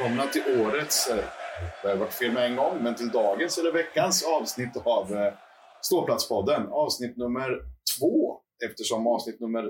[0.00, 1.24] välkomna till årets, eh,
[1.82, 5.32] det har varit fel med en gång, men till dagens eller veckans avsnitt av eh,
[5.82, 6.66] Ståplatspodden.
[6.66, 7.48] Avsnitt nummer
[7.98, 9.64] två, eftersom avsnitt nummer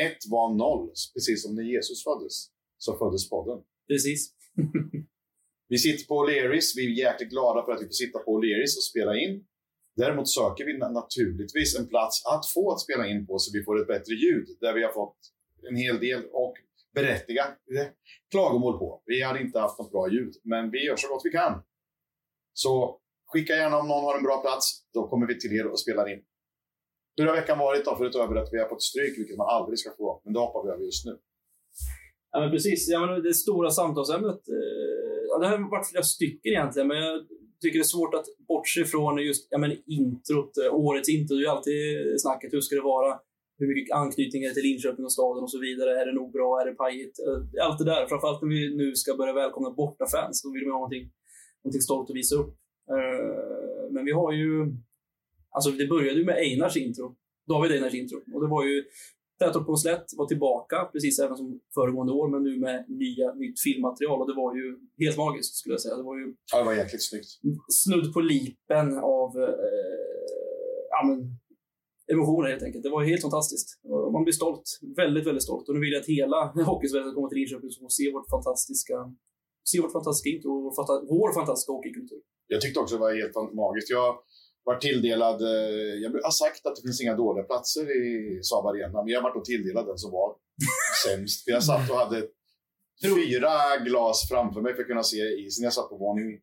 [0.00, 2.34] ett var noll, precis som när Jesus föddes,
[2.78, 3.58] så föddes podden.
[3.88, 4.32] Precis.
[5.68, 8.76] Vi sitter på O'Learys, vi är jäkligt glada för att vi får sitta på O'Learys
[8.78, 9.44] och spela in.
[9.96, 13.80] Däremot söker vi naturligtvis en plats att få att spela in på så vi får
[13.80, 15.16] ett bättre ljud, där vi har fått
[15.68, 16.54] en hel del och
[16.94, 17.44] berättiga
[18.30, 19.02] klagomål på.
[19.06, 21.62] Vi hade inte haft något bra ljud, men vi gör så gott vi kan.
[22.52, 25.80] Så skicka gärna om någon har en bra plats, då kommer vi till er och
[25.80, 26.22] spelar in.
[27.16, 29.90] Hur har veckan varit då, förutom att vi har fått stryk, vilket man aldrig ska
[29.96, 31.18] få, men det hoppar vi över just nu.
[32.32, 32.88] Ja, men precis.
[32.88, 37.26] Ja, men det stora samtalsämnet, eh, ja, det har varit flera stycken egentligen, men jag
[37.60, 41.34] tycker det är svårt att bortse ifrån just ja, men introt, eh, årets intro.
[41.36, 43.20] Det är ju alltid snacket, hur ska det vara?
[43.58, 45.90] Hur mycket anknytning är till Linköping och staden och så vidare.
[46.00, 46.60] Är det nog bra?
[46.60, 47.16] Är det pajigt?
[47.26, 48.06] Eh, allt det där.
[48.06, 50.42] Framförallt när vi nu ska börja välkomna bortafans.
[50.42, 51.10] Då vill man ha någonting,
[51.64, 52.54] någonting stolt att visa upp.
[52.94, 54.52] Eh, men vi har ju...
[55.50, 57.16] Alltså det började ju med Einars intro.
[57.48, 58.18] David Einars intro.
[58.34, 58.84] Och det var ju
[59.38, 63.60] Tätort på slätt var tillbaka, precis även som föregående år, men nu med nya, nytt
[63.60, 64.20] filmmaterial.
[64.20, 65.96] Och det var ju helt magiskt, skulle jag säga.
[65.96, 66.34] Det var ju...
[66.52, 67.28] Ja, det var jäkligt snyggt.
[67.68, 69.54] Snudd på lipen av eh,
[70.90, 71.18] ja, men,
[72.12, 72.82] emotioner helt enkelt.
[72.82, 73.68] Det var helt fantastiskt.
[74.12, 74.66] Man blir stolt.
[74.96, 75.68] Väldigt, väldigt stolt.
[75.68, 76.38] Och nu vill jag att hela
[76.70, 78.96] hockeysverige ska komma till Linköping och se vårt fantastiska
[79.70, 80.74] se vårt fantastiska intro och
[81.08, 82.20] vår fantastiska hockeykultur.
[82.46, 83.90] Jag tyckte också det var helt magiskt.
[83.90, 84.14] Jag
[84.64, 89.02] var tilldelad, eh, jag har sagt att det finns inga dåliga platser i Saab Arena,
[89.02, 90.36] men jag var då tilldelad den som var
[91.06, 91.42] sämst.
[91.46, 92.20] Jag satt och hade
[93.04, 93.54] fyra
[93.86, 95.64] glas framför mig för att kunna se isen.
[95.64, 96.40] Jag satt på våning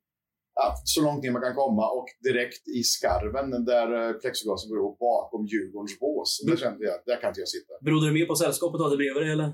[0.55, 4.79] ja, så långt ner man kan komma och direkt i skarven där eh, plexiglasen går
[4.87, 6.41] upp bakom Djurgårdens bås.
[6.47, 7.73] Där kände jag, där kan inte jag sitta.
[7.81, 9.49] Berodde det mer på sällskapet du hade bredvid dig eller?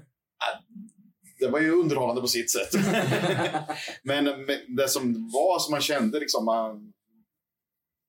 [1.40, 2.72] Det var ju underhållande på sitt sätt.
[4.04, 6.94] men, men, det som var som man kände liksom, man,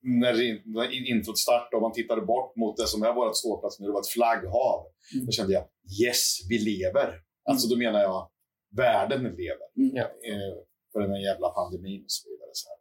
[0.03, 3.93] när introt startade och man tittade bort mot det som är vårt ståplats nu, det
[3.93, 4.81] var ett flagghav.
[5.15, 5.27] Mm.
[5.27, 5.65] Då kände jag,
[6.03, 7.09] yes, vi lever.
[7.09, 7.21] Mm.
[7.51, 8.31] Alltså då menar jag,
[8.77, 9.69] världen lever.
[9.77, 9.97] Mm.
[9.97, 10.55] Eh,
[10.93, 12.51] för den här jävla pandemin och så vidare.
[12.53, 12.78] Så här.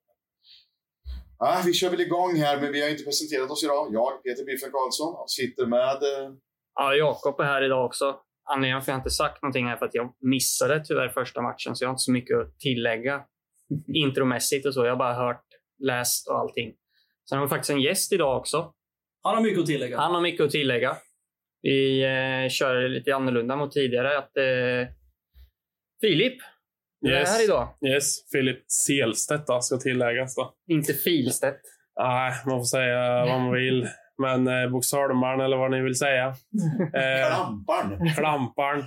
[1.39, 3.93] Ja, vi kör väl igång här, men vi har inte presenterat oss idag.
[3.93, 6.03] Jag, Peter Biffen Karlsson, sitter med...
[6.03, 6.33] Eh...
[6.75, 8.19] Ja, Jakob är här idag också.
[8.49, 11.75] Anledningen för att jag inte sagt någonting är för att jag missade tyvärr första matchen,
[11.75, 13.21] så jag har inte så mycket att tillägga
[13.93, 14.85] intromässigt och så.
[14.85, 15.45] Jag har bara hört,
[15.79, 16.73] läst och allting.
[17.29, 18.73] Sen har vi faktiskt en gäst idag också.
[19.23, 19.97] Han har mycket att tillägga.
[19.97, 20.97] Han har mycket att tillägga.
[21.61, 24.17] Vi eh, kör lite annorlunda mot tidigare.
[24.17, 24.93] Att, eh,
[26.01, 26.37] Filip
[27.01, 27.29] du yes.
[27.29, 27.67] är här idag.
[27.81, 30.35] Yes, Filip Selstedt då, ska tilläggas.
[30.35, 30.53] Då.
[30.67, 31.61] Inte Filstedt.
[31.99, 33.87] Nej, man får säga vad man vill.
[34.17, 36.27] Men eh, Boxholmaren eller vad ni vill säga.
[36.93, 38.09] Eh, Klamparn.
[38.15, 38.83] Klamparn.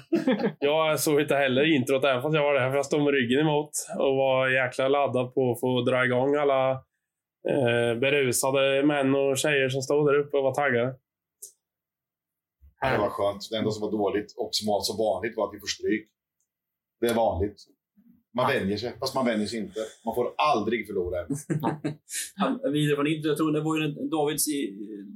[0.58, 2.70] Jag såg inte heller introt även fast jag var där.
[2.70, 6.34] För jag stod med ryggen emot och var jäkla laddad på att få dra igång
[6.34, 6.70] alla
[7.48, 10.94] eh, berusade män och tjejer som stod där uppe och var taggade.
[12.80, 13.48] det var skönt.
[13.50, 16.08] Det enda som var dåligt och som var så vanligt var att vi får stryk.
[17.00, 17.56] Det är vanligt.
[18.36, 19.80] Man vänjer sig, fast man vänjer sig inte.
[20.04, 21.18] Man får aldrig förlora.
[22.72, 24.46] vidare från jag tror det var ju när Davids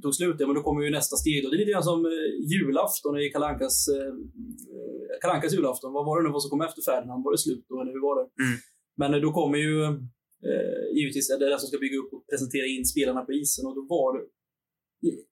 [0.01, 1.43] tog slut, men då kommer ju nästa steg.
[1.43, 1.49] Då.
[1.49, 2.11] Det är lite grann som eh,
[2.51, 4.13] julafton i Kalankas, eh,
[5.21, 5.93] Kalankas julafton.
[5.93, 7.23] Vad var det nu vad som kom efter Ferdinand?
[7.23, 8.27] Var det slut då, eller hur var det?
[8.43, 8.55] Mm.
[9.01, 9.83] Men eh, då kommer ju
[10.49, 13.65] eh, givetvis det är som ska bygga upp och presentera in spelarna på isen.
[13.67, 14.23] Och då var det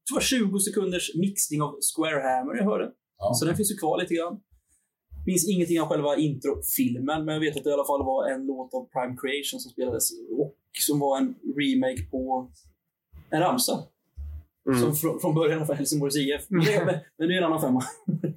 [0.09, 2.88] tror 20 sekunders mixning av Square Hammer jag hörde.
[3.17, 3.33] Ja.
[3.33, 4.35] Så den finns ju kvar lite grann
[5.25, 8.45] minns ingenting av själva introfilmen, men jag vet att det i alla fall var en
[8.45, 10.56] låt av Prime Creation som spelades och
[10.88, 12.51] som var en remake på
[13.29, 13.83] en ramsa.
[14.69, 14.79] Mm.
[14.81, 16.45] Som fr från början var Helsingborgs IF.
[16.50, 16.85] Men det, är,
[17.17, 17.83] men det är en annan femma.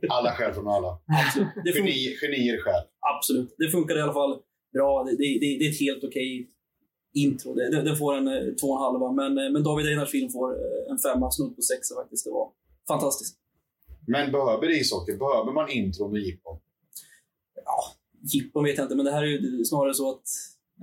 [0.08, 0.98] alla skäl från alla.
[1.26, 1.48] Absolut.
[1.64, 2.84] Det Geni, genier själv.
[3.14, 3.54] Absolut.
[3.58, 4.38] Det funkar i alla fall
[4.72, 5.04] bra.
[5.04, 6.50] Det, det, det, det är ett helt okej
[7.14, 7.54] intro.
[7.54, 9.12] Det, det, får en eh, två och en halva.
[9.12, 12.24] Men, eh, men David Einars film får eh, en femma, snudd på sexa faktiskt.
[12.24, 12.48] Det var
[12.88, 13.36] fantastiskt.
[14.06, 16.58] Men behöver ishockey, behöver man intron och jippon?
[17.66, 17.78] Ja,
[18.32, 20.26] jippon vet jag inte, men det här är ju snarare så att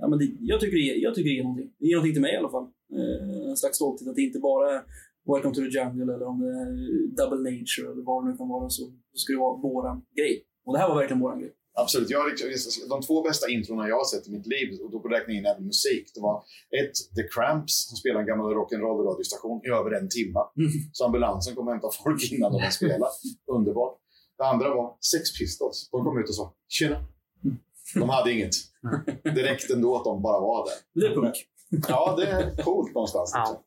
[0.00, 1.70] ja, men det, jag, tycker det, jag tycker det ger någonting.
[1.78, 2.66] Det ger någonting till mig i alla fall.
[2.98, 4.82] Eh, en slags stolthet att det inte bara är
[5.32, 6.70] Welcome to the Jungle eller om det är
[7.18, 8.82] Double Nature eller vad det nu kan vara, så,
[9.12, 10.44] så ska det vara våran grej.
[10.64, 11.52] Och det här var verkligen våran grej.
[11.76, 12.10] Absolut.
[12.10, 12.24] Jag,
[12.88, 15.46] de två bästa introna jag har sett i mitt liv, och då räknar jag in
[15.46, 16.36] även musik, det var
[16.80, 20.40] ett, The Cramps, som spelade en gammal rock'n'roll radiostation i över en timme.
[20.56, 20.70] Mm.
[20.92, 23.12] Så ambulansen kom och hämtade folk innan de spelade.
[23.56, 24.03] Underbart.
[24.38, 25.88] Det andra var Sex Pistols.
[25.90, 27.04] De kom ut och sa “Tjena”.
[27.94, 28.54] De hade inget.
[29.22, 31.00] Det räckte ändå att de bara var där.
[31.00, 31.34] Det är punk.
[31.88, 33.30] Ja, det är coolt någonstans.
[33.34, 33.64] Ja.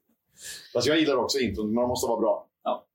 [0.74, 2.48] Fast jag gillar också intron, men de måste vara bra.
[2.64, 2.86] Ja,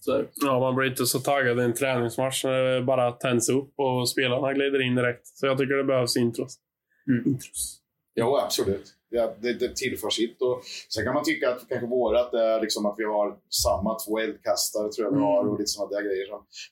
[0.00, 0.28] så är det.
[0.34, 4.08] Ja, man blir inte så taggad i en träningsmatch när det bara tänds upp och
[4.08, 5.26] spelarna glider in direkt.
[5.26, 6.58] Så jag tycker det behövs intros.
[7.08, 7.38] Mm.
[8.14, 8.94] Jo, absolut.
[9.14, 10.36] Det, det, det tillför sitt.
[10.46, 10.56] Och
[10.94, 13.26] sen kan man tycka att kanske vårat är liksom att vi har
[13.64, 16.26] samma två eldkastare tror jag vi har och lite sådana där grejer.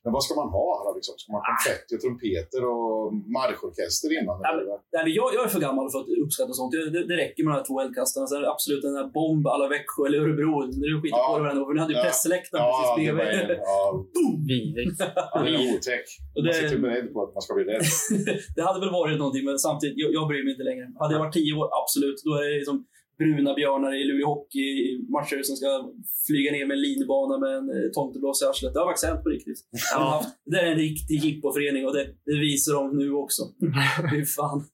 [0.05, 0.67] Men vad ska man ha?
[0.85, 1.15] Då, liksom?
[1.21, 2.97] Ska man ha konfetti, och trumpeter och
[3.39, 4.37] marschorkester innan?
[4.43, 4.50] Ja?
[4.94, 6.73] Nej, men jag, jag är för gammal för att uppskatta sånt.
[6.77, 8.27] Det, det, det räcker med de här två eldkastarna.
[8.27, 10.55] Sen absolut den där bomb alla Växjö eller Örebro.
[10.81, 11.27] När du skiter Ja.
[11.29, 11.61] på det varenda.
[11.67, 12.05] För ni hade ju Ja.
[12.09, 13.50] pressläktaren Ja, precis bredvid.
[13.50, 13.81] en, ja,
[14.50, 14.99] Vidrigt.
[15.33, 16.06] ja, det är otäck.
[16.35, 17.85] Och Man det- sitter beredd på att man ska bli rädd.
[18.56, 20.85] det hade väl varit någonting, men samtidigt, jag, jag bryr mig inte längre.
[21.03, 22.19] Hade jag varit tio år, absolut.
[22.29, 22.87] Då är det liksom
[23.19, 25.93] bruna björnar i Luleå Hockey-matcher som ska
[26.26, 28.75] flyga ner med en linbana med en eh, tomteblås i arslet.
[28.75, 29.58] Det har varit hänt på riktigt.
[29.93, 30.25] Ja.
[30.44, 33.43] Det är en riktig jippoförening och det, det visar de nu också.
[34.11, 34.64] Fy fan.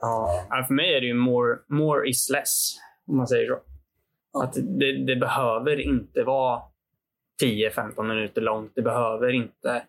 [0.00, 0.46] Ja.
[0.50, 3.58] Ja, För mig är det ju more, more is less, om man säger så.
[4.32, 4.44] Ja.
[4.44, 6.62] Att det, det behöver inte vara
[7.42, 8.72] 10-15 minuter långt.
[8.74, 9.82] Det behöver inte...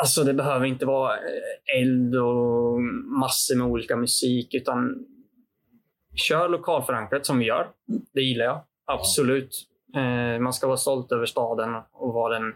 [0.00, 2.80] Alltså det behöver inte vara eh, eld och
[3.20, 5.06] massor med olika musik, utan
[6.14, 7.68] kör lokalförankrat som vi gör.
[8.14, 8.64] Det gillar jag.
[8.84, 9.66] Absolut.
[9.96, 12.54] Eh, man ska vara stolt över staden och vad den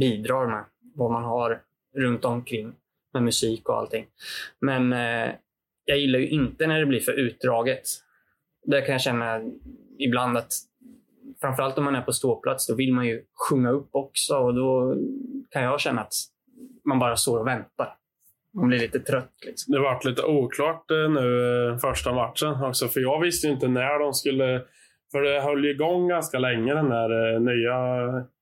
[0.00, 0.64] bidrar med.
[0.94, 1.62] Vad man har
[1.96, 2.74] runt omkring
[3.12, 4.06] med musik och allting.
[4.60, 5.34] Men eh,
[5.84, 7.82] jag gillar ju inte när det blir för utdraget.
[8.66, 9.40] Där kan jag känna
[9.98, 10.52] ibland att
[11.40, 14.96] framförallt om man är på ståplats, då vill man ju sjunga upp också och då
[15.50, 16.14] kan jag känna att
[16.84, 17.96] man bara står och väntar.
[18.54, 19.32] Man blir lite trött.
[19.46, 19.72] Liksom.
[19.72, 23.98] Det vart lite oklart eh, nu eh, första matchen också, för jag visste inte när
[23.98, 24.62] de skulle...
[25.12, 27.76] För det höll ju igång ganska länge den där eh, nya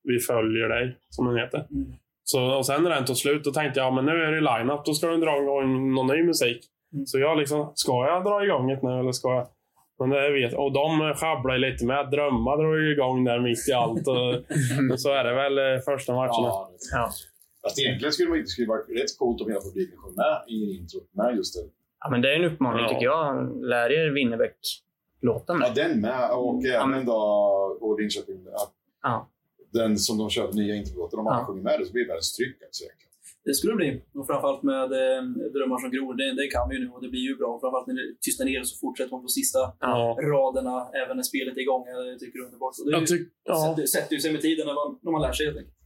[0.02, 1.58] Vi följer dig, som den heter.
[1.58, 1.92] Mm.
[2.24, 4.40] Så, och sen när den tog slut, då tänkte jag ja, men nu är det
[4.40, 6.60] line-up, då ska de dra igång någon ny musik.
[6.92, 7.06] Mm.
[7.06, 9.46] Så jag liksom, ska jag dra igång det nu eller ska jag?
[9.98, 12.10] Men det vet Och de sjabblar lite med.
[12.10, 14.08] Drömmar drog igång där mitt i allt.
[14.08, 14.34] Och,
[14.92, 16.48] och så är det väl första matcherna.
[16.48, 17.10] Ja, Ja.
[17.62, 20.76] Fast egentligen skulle det skulle det vara rätt coolt om hela publiken sjöng med i
[20.78, 21.60] introt med just det.
[22.00, 22.88] Ja, men det är en uppmaning Ja.
[22.88, 23.62] tycker jag.
[23.72, 25.56] Lär er Winnerbäck-låten.
[25.60, 26.30] Ja, den med.
[26.30, 27.18] Och Ja, även då
[27.80, 28.46] och Linköping.
[28.46, 28.72] Att
[29.02, 29.28] Ja.
[29.72, 31.44] Den som de kör nya introlåten, om alla Ja.
[31.46, 32.62] sjunger med det så blir det världens tryck.
[32.62, 32.84] Alltså.
[33.44, 34.02] Det skulle det bli.
[34.20, 35.22] Och framförallt med eh,
[35.54, 36.14] Drömmar som gror.
[36.20, 37.48] Det, det kan vi ju nu och det blir ju bra.
[37.54, 40.16] Och framförallt när det tystnar ner så fortsätter man på sista Ja.
[40.34, 41.82] raderna även när spelet är igång.
[41.88, 42.74] Jag tycker det är underbart.
[42.84, 43.56] Och det ju, tyck, ja.
[43.66, 45.76] sätter, sätter ju sig med tiden när man, när man lär sig helt enkelt.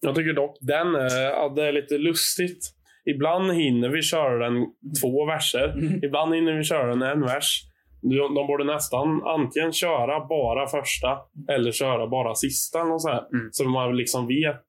[0.00, 2.74] Jag tycker dock den är, ja, det är lite lustigt.
[3.14, 4.66] Ibland hinner vi köra den
[5.02, 5.74] två verser.
[6.04, 7.62] Ibland hinner vi köra den en vers.
[8.02, 11.18] De, de borde nästan antingen köra bara första
[11.48, 12.98] eller köra bara sista.
[12.98, 13.34] så, här.
[13.34, 13.48] Mm.
[13.52, 14.64] så man liksom vet.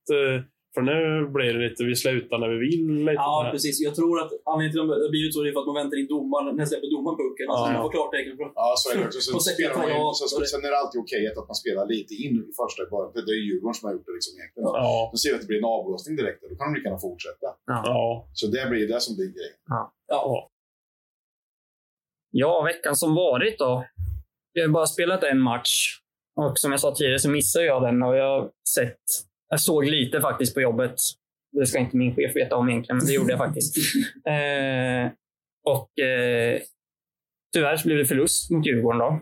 [0.74, 0.98] För nu
[1.36, 2.86] blir det lite, vi slutar när vi vill.
[3.08, 3.76] Lite Ja, precis.
[3.88, 6.10] Jag tror att anledningen till att det blir så är för att man väntar in
[6.18, 7.46] domaren, när släpper domaren pucken.
[7.52, 7.74] Alltså, Ja.
[7.76, 8.34] man får klartecken.
[8.64, 11.22] Ja, så är det Sen, spelar man ju, så, så, sen är det alltid okej
[11.40, 12.82] att man spelar lite in i första.
[12.92, 14.66] För det är Djurgården som har gjort det liksom egentligen.
[14.82, 15.10] Ja.
[15.14, 16.40] Då ser vi att det blir en avblåsning direkt.
[16.52, 17.48] Då kan de lika gärna fortsätta.
[17.92, 18.02] ja.
[18.40, 19.58] Så det blir det som blir grejen.
[19.74, 20.50] Ja.
[22.42, 23.86] Ja, veckan som varit då.
[24.54, 25.74] Jag har bara spelat en match.
[26.36, 29.06] Och som jag sa tidigare så missade jag den och jag har sett...
[29.52, 30.96] Jag såg lite faktiskt på jobbet.
[31.52, 33.78] Det ska inte min chef veta om egentligen, men det gjorde jag faktiskt.
[34.28, 35.12] eh,
[35.66, 36.62] och eh,
[37.54, 39.20] tyvärr så blev det förlust mot Djurgården då.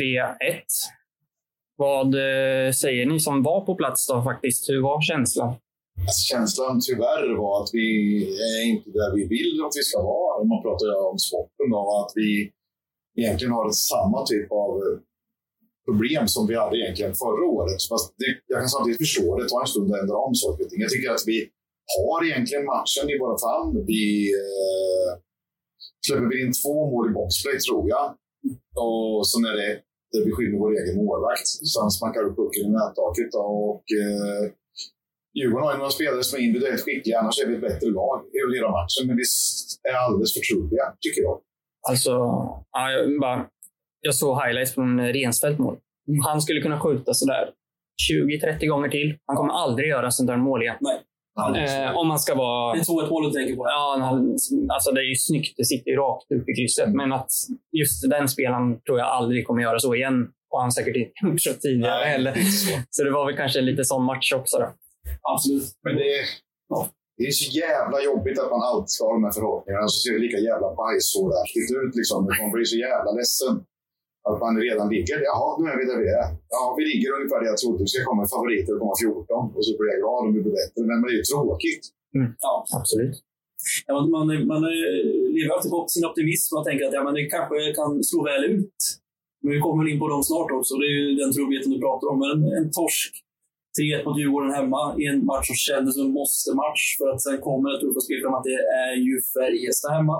[0.00, 0.60] 3-1.
[1.76, 4.68] Vad eh, säger ni som var på plats då faktiskt?
[4.70, 5.48] Hur var känslan?
[6.00, 7.88] Alltså, känslan tyvärr var att vi
[8.24, 10.40] är inte där vi vill att vi ska vara.
[10.40, 12.50] Om man pratar om sporten då, att vi
[13.18, 14.70] egentligen har samma typ av
[15.88, 17.80] problem som vi hade egentligen förra året.
[17.92, 19.42] Fast det, jag kan samtidigt förstå det.
[19.42, 20.80] Det tar en stund att ändra om saker och ting.
[20.86, 21.38] Jag tycker att vi
[21.96, 23.72] har egentligen matchen i våra famn.
[23.92, 24.04] Vi
[24.42, 25.10] eh,
[26.06, 28.06] släpper in två mål i boxplay, tror jag.
[28.84, 29.72] Och så är det
[30.12, 31.48] där vi skyller vår egen målvakt.
[31.70, 33.30] Så han smackar upp pucken i nättaket.
[33.34, 34.44] Och, eh,
[35.36, 38.18] Djurgården har ju några spelare som är individuellt skickliga, annars är vi ett bättre lag
[38.40, 39.02] över hela matchen.
[39.06, 39.24] Men vi
[39.88, 41.36] är alldeles för trubbiga, tycker jag.
[41.90, 42.10] Alltså,
[42.72, 43.38] jag, bara,
[44.04, 45.76] jag såg highlights från Rensfeldt mål.
[46.24, 47.50] Han skulle kunna skjuta sådär
[48.10, 49.18] 20-30 gånger till.
[49.26, 50.76] Han kommer aldrig göra sånt där mål igen.
[51.56, 52.74] Eh, om man ska vara...
[52.74, 53.64] Det är 2-1 målet du tänker på.
[53.66, 54.18] Ja,
[54.74, 55.54] alltså det är ju snyggt.
[55.56, 56.90] Det sitter ju rakt upp i krysset.
[57.00, 57.30] Men att
[57.72, 60.28] just den spelaren tror jag aldrig kommer göra så igen.
[60.50, 62.34] Och han säkert inte gjort så tidigare Nej, heller.
[62.34, 62.72] så.
[62.90, 64.58] Så det var väl kanske lite sån match också.
[64.58, 64.68] Då.
[65.32, 65.68] Absolut.
[65.84, 66.24] Men det är,
[67.18, 69.88] det är så jävla jobbigt att man alltid ska ha de här förhoppningarna.
[69.88, 71.92] Så ser det lika jävla bajshålaktigt ut.
[72.00, 72.18] Liksom.
[72.40, 73.54] Man blir så jävla ledsen.
[74.28, 75.16] Att man redan ligger.
[75.30, 76.28] Jaha, nu är vi där vi är.
[76.54, 77.80] Ja, vi ligger ungefär där jag trodde.
[77.84, 79.56] Det ska komma favoriter och komma 14.
[79.56, 80.80] Och så blir jag glad om vi blir bättre.
[80.90, 81.84] Men det är ju tråkigt.
[82.46, 82.54] Ja.
[82.78, 83.16] Absolut.
[83.86, 84.62] Ja, man, man, man
[85.36, 88.44] lever alltid på sin optimism och tänker att ja, men det kanske kan slå väl
[88.56, 88.78] ut.
[89.42, 90.72] Men vi kommer in på dem snart också.
[90.80, 92.18] Det är ju den tryggheten du pratar om.
[92.22, 93.12] Men en, en torsk
[93.80, 96.82] 3-1 mot Djurgården hemma i en match som kändes som en måste-match.
[96.98, 100.16] För att sen kommer det tuffa spel fram att det är ju Färjestad hemma.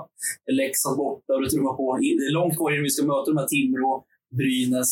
[0.61, 1.97] Leksand borta och det trummar på.
[1.97, 3.93] Det är långt kvar innan vi ska möta de här Timrå,
[4.37, 4.91] Brynäs,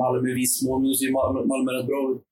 [0.00, 0.82] Malmö i viss mån.
[0.82, 1.12] Nu ser ju
[1.52, 2.22] Malmö, rätt bra ut.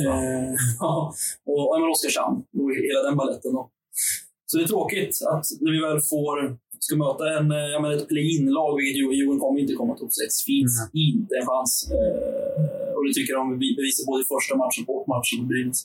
[0.00, 1.14] Eh, ja,
[1.46, 3.52] och ja, men Oskarshamn och hela den balletten.
[3.52, 3.70] Då.
[4.46, 7.90] Så det är tråkigt att när vi väl får, ska möta en, eh, ja, men
[7.92, 11.90] ett play-in-lag, vilket Djurgården kommer inte komma topp 6, finns inte en chans.
[11.96, 12.67] Eh,
[13.08, 15.78] det tycker jag de bevisar både i första matchen och matchen mot Brynäs.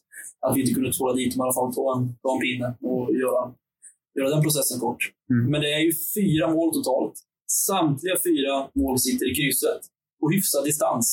[0.46, 2.70] Att vi inte kunde tvåla dit dem i alla fall, ta en, ta en pinne
[2.90, 3.42] och göra,
[4.18, 5.02] göra den processen kort.
[5.32, 5.44] Mm.
[5.52, 7.16] Men det är ju fyra mål totalt.
[7.68, 9.82] Samtliga fyra mål sitter i krysset
[10.20, 11.08] på hyfsad distans.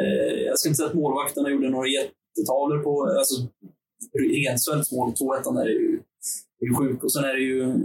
[0.00, 2.92] Eh, jag ska inte säga att målvakterna gjorde några jättetavlor på...
[3.20, 3.36] Alltså,
[4.46, 6.00] Rensfeldts mål, 2-1, är ju,
[6.60, 7.04] är ju sjuk.
[7.04, 7.76] Och sen är det ju eh,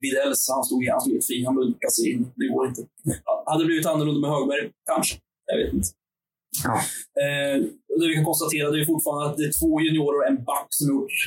[0.00, 1.46] Widells, han stod, han stod helt fin.
[1.46, 2.26] Han bunkade sig in.
[2.36, 2.82] Det går inte.
[3.46, 4.70] Hade det blivit annorlunda med Högberg?
[4.90, 5.16] Kanske.
[5.46, 5.88] Jag vet inte.
[6.64, 6.74] Ja.
[7.22, 7.56] Eh,
[8.00, 10.66] det vi kan konstatera det är fortfarande att det är två juniorer och en back
[10.68, 11.18] som har gjort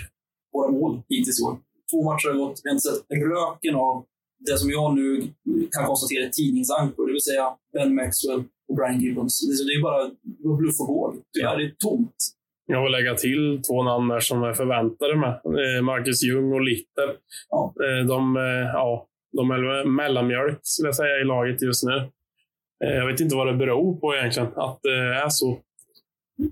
[0.53, 1.57] våra mål hittills i år.
[1.91, 2.61] Två matcher har gått.
[2.63, 3.01] Vi har inte sett
[3.33, 4.05] röken av
[4.47, 5.07] det som jag nu
[5.71, 9.33] kan konstatera är tidningsankor, det vill säga Ben Maxwell och Brian Gibbons.
[9.47, 10.11] Det det är bara
[10.57, 11.15] bluff och båg.
[11.33, 12.15] Tyvärr, det är tomt.
[12.65, 15.33] Jag vill lägga till två namn där som är förväntade med.
[15.45, 17.09] Eh, Marcus Ljung och Litter.
[17.49, 17.73] Ja.
[17.85, 22.09] Eh, De, eh, ja, de är mellanmjölk, skulle jag säga, i laget just nu.
[22.83, 25.47] Eh, Jag vet inte vad det beror på egentligen, att det är så.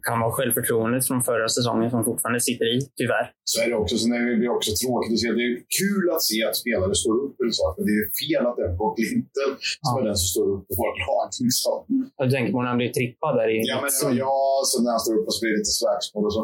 [0.08, 3.26] kan vara självförtroendet från förra säsongen som fortfarande sitter i, tyvärr.
[3.52, 3.96] Så är det också.
[3.98, 5.28] Sen är det också tråkigt att se.
[5.40, 7.78] Det är kul att se att spelare står upp för saker.
[7.82, 9.52] Men det är fel att det är Brock Linton
[9.84, 10.00] som Ja.
[10.02, 11.28] är den som står upp för vårt lag.
[11.46, 11.76] Liksom.
[12.20, 13.92] Jag tänker på när han blir trippad där i Ja, men
[14.26, 14.36] ja,
[14.72, 16.44] så när han står upp och det lite slagsmål och så.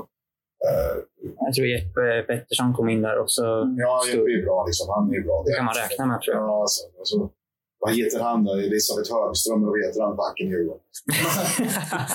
[0.68, 0.96] Eh,
[1.46, 3.42] Jag tror Jeppe Pettersson kom in där också.
[3.84, 4.58] ja, Jeppe är bra.
[4.70, 4.86] Liksom.
[4.96, 5.38] Han är bra.
[5.46, 6.46] Det kan man räkna med, tror jag.
[6.54, 7.18] Ja, så, så,
[7.86, 8.51] vad heter han då?
[8.68, 10.13] Elisabeth Högström, eller vad heter han?
[10.22, 10.84] Backen i Djurgården.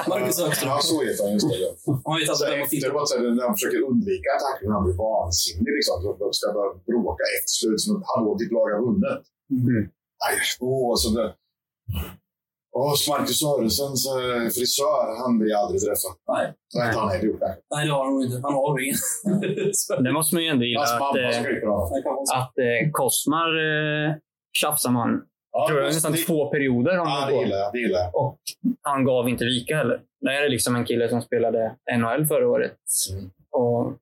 [0.10, 0.70] Marcus Högström.
[0.72, 1.32] Ja, så heter han.
[1.36, 1.58] Just det.
[1.64, 1.92] Ja.
[2.06, 5.72] Man vet alltså efteråt, så är när han försöker undvika en tackling, han blir vansinnig.
[5.78, 5.96] Liksom.
[6.02, 9.22] Så de ska börja bråka efter slut som att hallå, ditt lag har vunnit.
[9.58, 9.82] Mm.
[10.22, 10.36] Nej,
[10.68, 11.26] åh, så det...
[12.72, 14.02] Åh, Marcus Sörensens
[14.56, 16.14] frisör, han blir aldrig träffad.
[16.34, 16.54] Nej.
[16.68, 17.56] Så har inte han heller gjort det.
[17.74, 18.40] Nej, det har han nog inte.
[18.42, 18.96] Han har ingen.
[20.04, 21.42] Det måste man ju ändå gilla Hans att, mamma eh,
[22.24, 22.34] så.
[22.40, 24.14] att eh, Kosmar eh,
[24.52, 25.10] tjafsar man.
[25.52, 27.72] Ja, Jag tror det var det- nästan det- två perioder han Ja, det gillar jag.
[27.72, 28.14] Det gillar jag.
[28.16, 28.38] Och
[28.82, 30.00] han gav inte vika heller.
[30.20, 32.76] Det här är liksom en kille som spelade NHL förra året.
[33.12, 33.30] Mm.
[33.50, 33.92] Och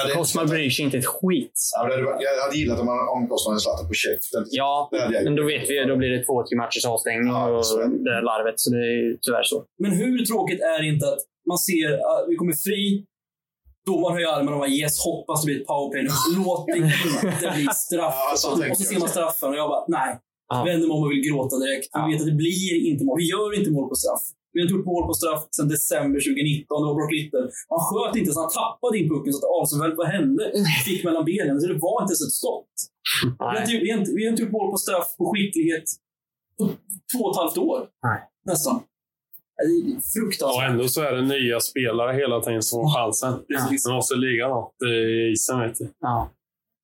[0.00, 1.52] Ja, det- Kosmar bryr sig inte ett skit.
[1.76, 4.44] Ja, det hade jag hade gillat om, man, om Kosman hade slagit på käften.
[4.50, 7.64] Ja, jag men då vet vi då blir det två, tre matchers avstängning Ja, och
[7.82, 8.04] är det.
[8.10, 8.54] där larvet.
[8.60, 9.64] Så det är ju tyvärr så.
[9.82, 13.04] Men hur tråkigt är det inte att man ser att vi kommer fri,
[13.86, 16.10] domaren höjer armen och bara yes, hoppas det blir ett powerplay nu.
[16.44, 18.14] Låt det inte bli straff.
[18.16, 20.18] Ja, och så jag ser man straffen och jag bara, nej.
[20.52, 20.56] Ja.
[20.68, 21.86] Vänder mig om och vill gråta direkt.
[21.94, 22.06] Vi Ja.
[22.10, 23.16] vet att det blir inte mål.
[23.22, 24.24] Vi gör inte mål på straff.
[24.52, 26.80] Vi har inte gjort mål på straff sedan december 2019.
[26.82, 27.44] Det var Brock Little.
[27.74, 30.42] Han sköt inte så han tappade in pucken så att Arsenal, vad hände?
[30.88, 31.54] Fick mellan benen.
[31.60, 32.74] Så det var inte ens ett skott.
[33.38, 35.86] Vi har, inte, vi, har inte, vi har inte gjort mål på straff på skicklighet
[36.58, 36.62] på
[37.12, 37.78] två och ett halvt år.
[38.06, 38.18] Nej.
[38.52, 38.76] Nästan.
[39.56, 40.70] Det är Och fruktansvärt.
[40.70, 43.32] ändå så är det nya spelare hela tiden som får chansen.
[43.84, 45.86] Det måste ligga något i isen, vet du.
[46.00, 46.30] Ja.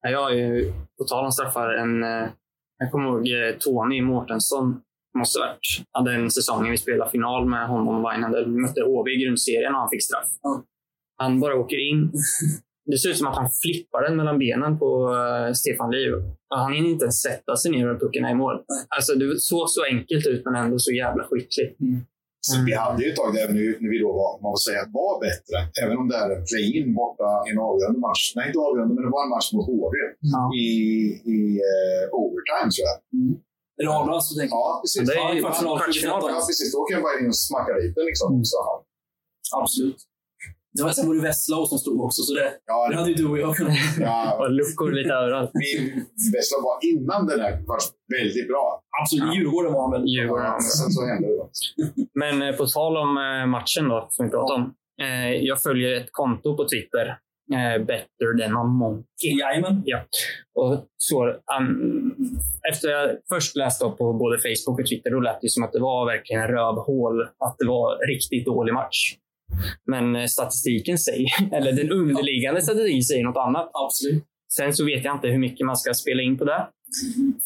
[0.02, 2.28] Ja, Jag är ju, på tal om straffar, en, eh,
[2.78, 4.80] jag kommer ihåg eh, Tony Mårtensson.
[5.18, 5.58] Måste varit.
[5.92, 8.44] Ja, den säsongen vi spelade final med honom och Weinhandel.
[8.44, 10.28] Vi mötte HV i grundserien och han fick straff.
[10.42, 10.62] Ja.
[11.16, 12.12] Han bara åker in.
[12.86, 16.14] Det ser ut som att han flippar den mellan benen på eh, Stefan Liv.
[16.50, 18.56] Och Han hinner inte ens sätta sig ner och pucken är i mål.
[18.96, 21.78] Alltså, det såg så enkelt ut, men ändå så jävla skickligt.
[22.46, 24.82] Så vi hade ju ett tag där nu, när vi då var, man får säga,
[25.00, 25.56] var bättre.
[25.82, 28.22] Även om det är play-in borta i en avgörande match.
[28.36, 29.94] Nej, inte avgörande, men det var en match mot HV
[30.34, 30.42] Ja.
[30.64, 30.68] i,
[31.34, 31.38] i
[31.70, 32.96] uh, overtime, tror jag.
[33.76, 34.56] Det Arlas du tänker?
[34.62, 35.02] Ja, precis.
[35.08, 36.20] Det är ju kvartsfinal.
[36.34, 36.68] Ja, precis.
[36.74, 38.06] Då kan jag bara in och smacka dit den.
[38.10, 38.28] Liksom.
[38.50, 38.72] Så, ja.
[39.62, 39.98] Absolut.
[40.76, 43.14] Det var, sen var det Vestlao som stod också, så det, Ja, det hade ju
[43.14, 43.74] du och jag kunnat...
[44.00, 45.50] ja, Och luckor lite överallt.
[45.54, 45.70] vi,
[46.34, 47.78] Vessla var innan den här var
[48.18, 48.82] väldigt bra.
[49.02, 49.24] Absolut.
[49.26, 49.34] Ja.
[49.34, 50.04] Djurgården var han väl?
[50.08, 50.44] Djurgården.
[50.46, 51.36] Ja, sen så hände det.
[51.36, 51.50] Då.
[52.14, 54.74] Men eh, på tal om eh, matchen då, som vi pratade om.
[55.02, 57.06] Eh, jag följer ett konto på Twitter.
[57.54, 59.30] Eh, better than a monkey.
[59.40, 59.82] Jajamän.
[59.84, 59.98] Ja.
[60.54, 61.26] Och så,
[61.58, 62.14] um,
[62.72, 65.72] efter jag först läste upp på både Facebook och Twitter, då lät det som att
[65.72, 67.22] det var verkligen en rövhål.
[67.22, 69.14] Att det var riktigt dålig match.
[69.86, 73.70] Men eh, statistiken säger, eller den underliggande statistiken säger något annat.
[73.72, 74.24] Absolut.
[74.56, 76.68] Sen så vet jag inte hur mycket man ska spela in på det.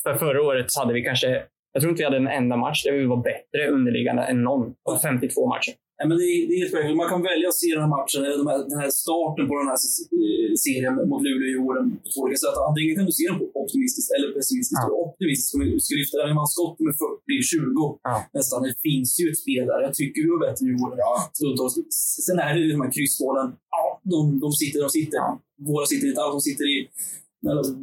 [0.02, 2.84] För förra året så hade vi kanske, jag tror inte vi hade en enda match
[2.84, 5.72] där vi var bättre underliggande än någon av 52 matcher.
[5.98, 6.96] Nej, men det, är, det är helt.
[7.02, 9.54] Man kan välja att se den här matchen, eller de här, den här starten på
[9.60, 9.78] den här
[10.22, 12.56] eh, serien mot Luleå i år på två olika sätt.
[12.68, 14.82] Antingen kan du se den på optimistiskt eller pessimistiskt.
[14.84, 14.88] Ja.
[14.92, 14.96] Ja.
[15.06, 16.36] Optimistiskt ska lyfta den.
[16.40, 18.16] Man skott med 40-20 Ja.
[18.38, 18.58] nästan.
[18.66, 19.78] Det finns ju ett spel där.
[19.86, 20.90] Jag tycker vi var bättre i år.
[21.04, 21.74] Ja, Stundtals.
[22.26, 23.48] Sen är det ju de här kryssmålen.
[23.76, 25.18] Ja, de, de sitter, de sitter.
[25.70, 26.34] Våra sitter inte alls.
[26.38, 26.76] De sitter i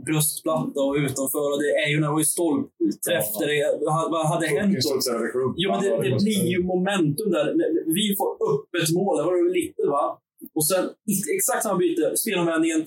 [0.06, 1.46] bröstplatta och utanför.
[1.54, 3.28] Och det är ju när det var ju stolpträff.
[3.40, 3.78] Där det
[4.14, 5.54] vad- hade hänt då?
[5.62, 7.48] Jo, men det, det blir ju momentum där.
[8.00, 9.18] Vi får upp ett mål.
[9.18, 10.06] Det var det lite, va?
[10.58, 10.84] Och sen
[11.38, 12.18] exakt samma byte.
[12.18, 12.86] Spelomvändningen 2-1.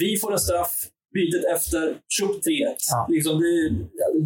[0.00, 0.74] Vi får en straff.
[1.14, 1.84] Bytet efter.
[2.16, 2.76] Tjopp 3-1.
[2.90, 3.06] Ja.
[3.10, 3.68] Liksom det,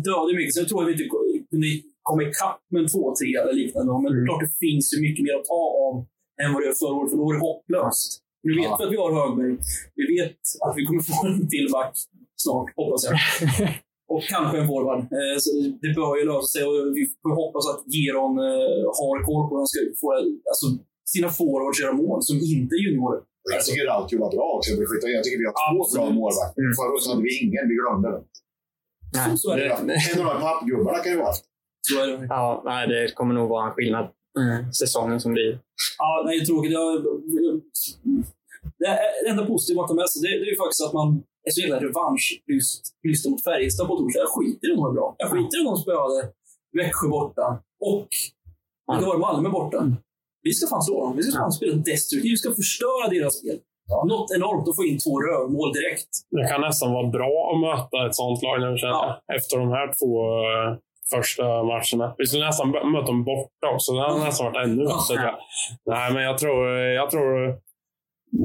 [0.07, 0.55] dödade mycket.
[0.55, 1.09] Sen tror jag vi inte
[1.51, 1.67] kunde
[2.03, 3.93] komma ikapp med en 2-3 eller liknande.
[4.03, 4.25] Men Mm.
[4.27, 5.95] klart det finns ju mycket mer att ta av
[6.43, 7.11] än vad det gör förra året.
[7.11, 8.11] För då var det hopplöst.
[8.47, 8.77] Nu vet Ja.
[8.79, 9.55] vi att vi har Högberg.
[9.99, 11.93] Vi vet att vi kommer få en till back
[12.45, 13.15] snart, hoppas jag.
[14.13, 15.01] Och kanske en forward.
[15.19, 15.49] Eh, så
[15.83, 19.51] det bör ju lösa sig och vi får hoppas att Geron eh, har koll på
[19.51, 20.09] hur han ska få
[20.51, 20.67] alltså,
[21.13, 23.21] sina forwards göra mål som inte är juniorer.
[23.55, 24.71] Jag tycker Rautio var bra också.
[25.19, 26.61] Jag tycker vi har två bra målvakter.
[26.63, 26.73] Mm.
[26.79, 27.63] Förra året hade vi ingen.
[27.71, 28.21] Vi glömde det.
[29.17, 29.75] Nej, Så är det.
[30.09, 31.45] En av de här pappgubbarna kan ju vara haft.
[31.89, 32.19] Så är det.
[32.37, 34.07] ja, nej, det kommer nog vara en skillnad
[34.39, 34.73] mm.
[34.73, 35.59] säsongen som blir.
[35.99, 36.73] Ja, det är tråkigt.
[36.73, 37.05] Jag,
[38.79, 41.51] det enda positiva man tar med sig, det, det är ju faktiskt att man är
[41.51, 44.21] så jävla revanschlysten mot Färjestad på torsdag.
[44.21, 45.15] Jag skiter i om de är bra.
[45.19, 46.19] Jag skiter i om de spöade
[46.79, 47.47] Växjö borta
[47.91, 48.09] och
[49.01, 49.79] det var Malmö borta.
[50.43, 51.17] Vi ska fan slå dem.
[51.17, 52.33] Vi ska fan spela destruktivt.
[52.33, 53.59] Vi ska förstöra deras spel.
[53.89, 54.05] Ja.
[54.09, 56.13] Något enormt att få in två rövmål direkt.
[56.31, 59.37] Det kan nästan vara bra att möta ett sånt lag nu känner jag.
[59.37, 60.13] Efter de här två
[60.51, 60.69] eh,
[61.11, 62.15] första matcherna.
[62.19, 63.93] Vi skulle nästan möta dem borta också.
[63.93, 65.35] Det hade nästan varit ännu bättre.
[65.87, 67.55] Nej, men jag tror, jag tror...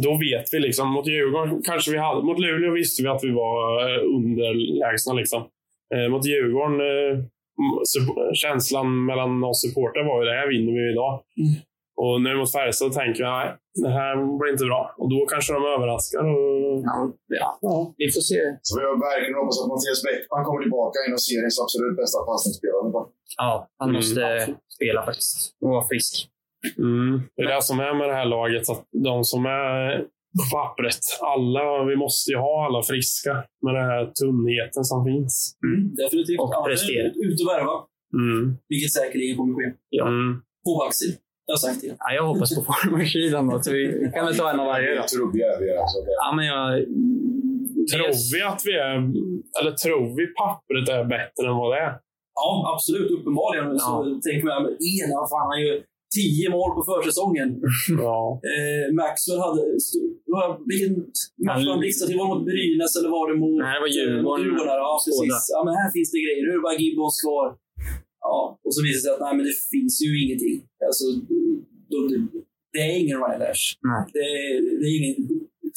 [0.04, 0.90] Då vet vi liksom.
[0.90, 2.22] Mot Djurgården kanske vi hade...
[2.22, 5.48] Mot Luleå visste vi att vi var eh, underlägsna liksom.
[5.96, 7.24] Eh, mot Djurgården, eh,
[8.34, 11.24] känslan mellan oss supportrar var ju det här vinner vi idag.
[11.38, 11.54] Mm.
[12.04, 13.48] Och nu mot Färjestad tänker vi nej,
[13.84, 14.82] det här blir inte bra.
[15.02, 16.24] Och då kanske de överraskar.
[16.34, 16.58] Och,
[16.90, 16.98] Ja,
[17.42, 17.48] ja.
[17.68, 17.94] ja.
[18.02, 18.40] Vi får se.
[18.68, 20.96] Så jag verkligen hoppas att Mattias Bäckman kommer tillbaka.
[21.06, 22.86] En av seriens absolut bästa passningsspelare.
[23.44, 23.52] Ja,
[23.82, 23.96] han Mm.
[24.00, 24.22] måste
[24.78, 26.14] spela faktiskt och vara frisk.
[26.88, 27.12] Mm.
[27.36, 28.70] Det är det som är med det här laget.
[28.74, 29.82] Att de som är
[30.38, 33.34] på pappret, alla, vi måste ju ha alla friska
[33.66, 35.36] med den här tunnheten som finns.
[36.02, 36.40] Definitivt.
[36.40, 37.08] Och prestera.
[37.28, 37.76] Ut och värva.
[38.22, 38.58] Mm.
[38.72, 39.68] Vilket säkerligen kommer ske.
[40.00, 40.06] Ja.
[40.08, 40.32] Mm.
[40.66, 41.10] På Baxi.
[41.50, 41.94] Jag har sagt det.
[42.04, 44.96] Ja, jag hoppas på forwardsidan då, så vi kan väl ta en av varje då.
[44.96, 45.78] Jag tror vi är.
[45.82, 45.98] Alltså.
[46.24, 46.68] Ja, men jag...
[47.92, 48.96] Tror vi att vi är,
[49.60, 51.94] eller tror vi pappret är bättre än vad det är?
[52.42, 53.10] Ja, absolut.
[53.16, 53.68] Uppenbarligen.
[53.86, 53.92] Så
[54.26, 54.62] tänker man,
[54.98, 55.76] Ena, fan, han gör
[56.18, 57.50] tio mål på försäsongen.
[58.08, 58.20] Ja.
[58.54, 59.62] Eh, Maxwell hade...
[60.72, 60.94] Vilken
[61.48, 62.20] match var han blixtrade till?
[62.22, 63.58] Var det mot Brynäs eller var det mot...
[63.64, 64.44] Nej, det var Djurgården.
[64.44, 64.78] Djurgården.
[64.88, 65.38] Ja, precis.
[65.54, 66.42] Ja, men här finns det grejer.
[66.44, 67.48] Nu är det bara Gibbons kvar.
[68.30, 70.58] Ja, och så visar det sig att nej, men det finns ju ingenting.
[70.90, 71.06] Alltså,
[71.92, 72.16] de, de,
[72.74, 73.66] det är ingen Ryan Lash.
[73.90, 74.02] Nej.
[74.16, 75.16] Det, är- det är ingen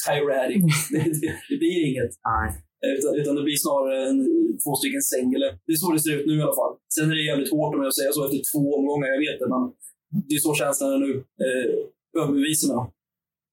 [0.08, 0.56] Harry.
[0.92, 2.12] det, det, det blir inget.
[2.32, 2.48] Nej.
[2.96, 4.18] Utan, utan det blir snarare en,
[4.62, 5.48] två stycken Sengele.
[5.66, 6.74] Det är så det ser ut nu i alla fall.
[6.94, 9.08] Sen är det jävligt hårt om jag säger så efter två omgångar.
[9.14, 9.62] Jag vet det, men
[10.28, 11.12] det är så känslan är nu.
[11.44, 11.66] Eh,
[12.22, 12.84] överbevisa mig.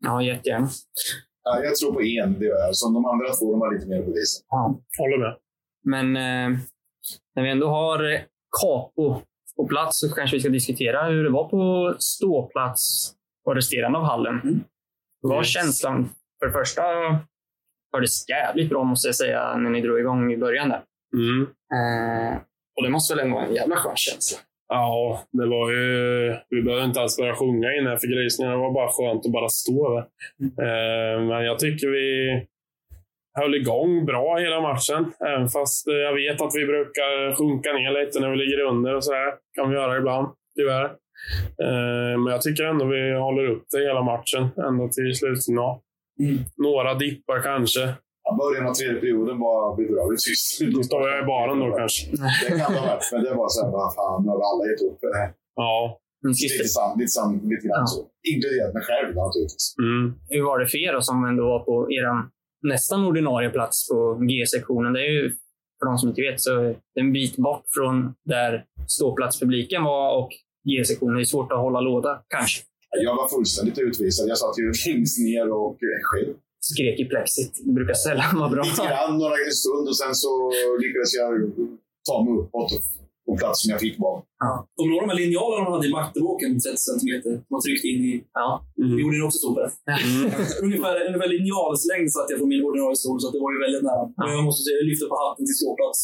[0.07, 0.69] Ja, jättegärna.
[1.43, 2.75] Ja, jag tror på en, det gör jag.
[2.75, 4.37] Som de andra två, de har lite mer att bevisa.
[4.49, 4.81] Ja.
[4.99, 5.33] Håller med.
[5.93, 6.49] Men eh,
[7.35, 8.19] när vi ändå har eh,
[8.61, 9.21] Capo
[9.57, 13.13] på plats så kanske vi ska diskutera hur det var på ståplats
[13.45, 14.39] och resterande av hallen.
[14.43, 14.59] Mm.
[15.21, 15.47] Vad var Yes.
[15.47, 16.09] känslan?
[16.39, 16.81] För det första
[17.93, 20.81] hördes jävligt bra måste jag säga när ni drog igång i början där.
[21.13, 21.41] Mm.
[21.43, 22.37] Eh,
[22.77, 24.39] och det måste väl ändå vara en jävla skön känsla?
[24.69, 26.35] Ja, det var ju...
[26.49, 28.51] Vi behövde inte ens börja sjunga innan för grisningen.
[28.53, 30.05] Det var bara skönt att bara stå där.
[30.43, 32.07] Eh, men jag tycker vi
[33.41, 35.01] höll igång bra hela matchen.
[35.29, 38.95] Även fast eh, jag vet att vi brukar sjunka ner lite när vi ligger under
[38.95, 39.29] och sådär.
[39.55, 40.85] kan vi göra ibland, tyvärr.
[41.65, 45.73] Eh, men jag tycker ändå vi håller upp det hela matchen, ända till slutsignal.
[46.19, 46.37] Mm.
[46.67, 47.83] Några dippar kanske.
[48.23, 50.61] Ja, början av tredje perioden var bedrövligt tyst.
[50.75, 52.01] Då står jag i baren då kanske.
[52.41, 54.45] Det kan det ha varit, men det var så här, vad fan, nu har vi
[54.51, 55.01] alla gett upp.
[55.03, 55.99] Eh, Ja.
[56.23, 57.93] Ni Lite, sam, lite, sam, lite grann Ja.
[57.95, 57.99] så.
[58.31, 59.65] Inkluderat mig själv naturligtvis.
[59.85, 60.03] Mm.
[60.33, 62.05] Hur var det för er då, som ändå var på er
[62.67, 64.93] nästan ordinarie plats på G-sektionen?
[64.93, 65.29] Det är ju,
[65.79, 70.29] för de som inte vet, så en bit bort från där ståplatspubliken var och
[70.69, 71.15] G-sektionen.
[71.15, 72.63] Det är svårt att hålla låda, kanske.
[73.03, 74.29] Jag var fullständigt utvisad.
[74.29, 75.77] Jag satt ju längst ner och
[76.09, 76.33] själv.
[76.59, 77.53] Skrek i plexit.
[77.65, 78.63] Det brukar sällan vara bra.
[78.63, 80.51] Lite grann några en stund och sen så
[80.81, 81.29] lyckades jag
[82.09, 82.71] ta mig uppåt.
[83.27, 84.17] På plats som jag fick vara.
[84.75, 87.31] Kommer du ihåg de här linjalerna de hade i backbråken, 30 centimeter?
[87.53, 88.13] Man tryckte in i...
[88.41, 88.49] Ja.
[88.83, 88.93] Mm.
[88.99, 89.71] Gjorde det också så på det.
[90.07, 90.25] Mm.
[90.65, 94.03] ungefär, ungefär linjalslängd satt jag från min ordinarie stol, så det var ju väldigt nära.
[94.21, 95.99] Men jag måste säga, jag lyfter på hatten till ståplats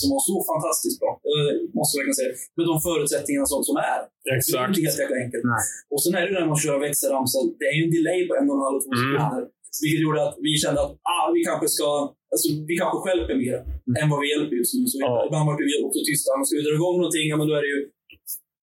[0.00, 1.12] som var så fantastiskt bra.
[1.34, 2.32] Jag måste verkligen säga.
[2.58, 4.00] Med de förutsättningarna som, som är.
[4.24, 4.68] Det är Exakt.
[4.78, 5.44] inte helt enkelt.
[5.54, 5.62] Nej.
[5.92, 8.46] Och sen är det när man kör växelramsa, det är ju en delay på en
[8.50, 9.00] och en halv, två Mm.
[9.04, 9.42] sekunder.
[9.82, 11.88] Vilket gjorde att vi kände att ah, vi kanske ska,
[12.32, 13.56] alltså, vi kanske stjälper mer
[14.00, 14.86] än vad vi hjälper just nu.
[14.92, 15.26] Så Ja.
[15.26, 16.28] ibland var vi också tysta.
[16.36, 17.80] Men ska vi dra igång någonting, ja, men då är det ju,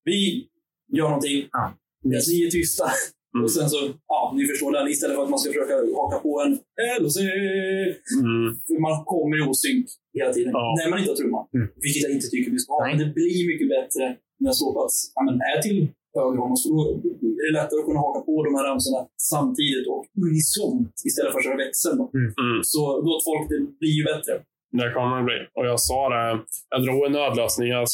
[0.10, 0.17] vi
[0.98, 1.63] gör någonting, Ja.
[2.32, 2.88] ni är tysta.
[3.36, 3.43] Mm.
[3.46, 3.80] Och sen så,
[4.13, 4.88] ja, ni förstår den.
[4.93, 6.54] Istället för att man ska försöka haka på en
[7.04, 7.17] LC.
[8.24, 8.48] Mm.
[8.67, 9.86] För man kommer i osynk
[10.17, 10.52] hela tiden.
[10.54, 10.76] Ja.
[10.80, 11.46] När man inte har trumman.
[11.58, 11.67] Mm.
[11.84, 12.88] Vilket jag inte tycker vi ska ha.
[12.89, 14.04] Men det blir mycket bättre
[14.43, 15.80] när ståplats ja, men är till
[16.20, 16.64] höger om oss.
[16.64, 16.82] För Då
[17.42, 19.02] är det lättare att kunna haka på de här ramsorna
[19.34, 21.98] samtidigt och unisont istället för att köra växeln.
[22.02, 22.06] Då.
[22.20, 22.60] Mm.
[22.74, 24.34] Så gott folk, det blir ju bättre.
[24.80, 25.40] Det kommer det bli.
[25.58, 26.24] Och jag sa det,
[26.74, 27.68] jag drog en nödlösning.
[27.80, 27.88] Jag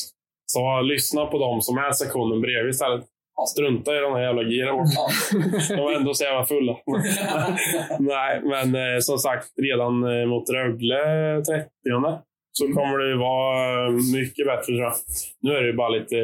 [0.56, 3.04] sa lyssna på dem som är sektionen bredvid istället.
[3.52, 4.76] Strunta i de här jävla giren.
[4.96, 5.10] Ja.
[5.76, 6.78] De var ändå så jävla fulla.
[8.00, 11.02] Nej, men eh, som sagt, redan eh, mot Rögle
[11.46, 11.70] 30
[12.58, 14.94] så kommer det ju vara eh, mycket bättre tror jag.
[15.42, 16.16] Nu är det ju bara lite,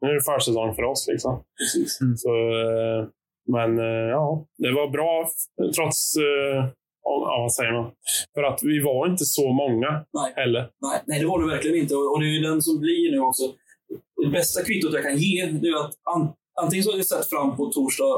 [0.00, 1.42] nu är det försäsong för oss liksom.
[1.58, 1.98] Precis.
[2.22, 3.06] Så, eh,
[3.52, 5.28] men eh, ja, det var bra
[5.76, 6.14] trots,
[7.04, 7.90] ja, vad säger man?
[8.34, 10.32] För att vi var inte så många Nej.
[10.36, 10.70] heller.
[10.82, 11.94] Nej, nej, det var det verkligen inte.
[11.94, 13.42] Och och det är ju den som blir nu också.
[14.22, 17.28] Det bästa kvittot jag kan ge, det är att an, antingen så har jag sett
[17.28, 18.14] fram på torsdag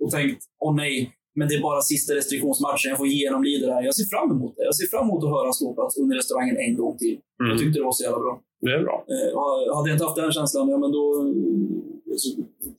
[0.00, 3.82] och tänkt, åh nej, men det är bara sista restriktionsmatchen, jag får genomlida det här.
[3.82, 4.64] Jag ser fram emot det.
[4.64, 7.16] Jag ser fram emot att höra ståplats under restaurangen en gång till.
[7.38, 8.34] Jag Mm, tyckte det var så jävla bra.
[8.60, 8.96] det är bra.
[9.14, 11.04] Eh, hade jag inte haft den känslan, ja men då...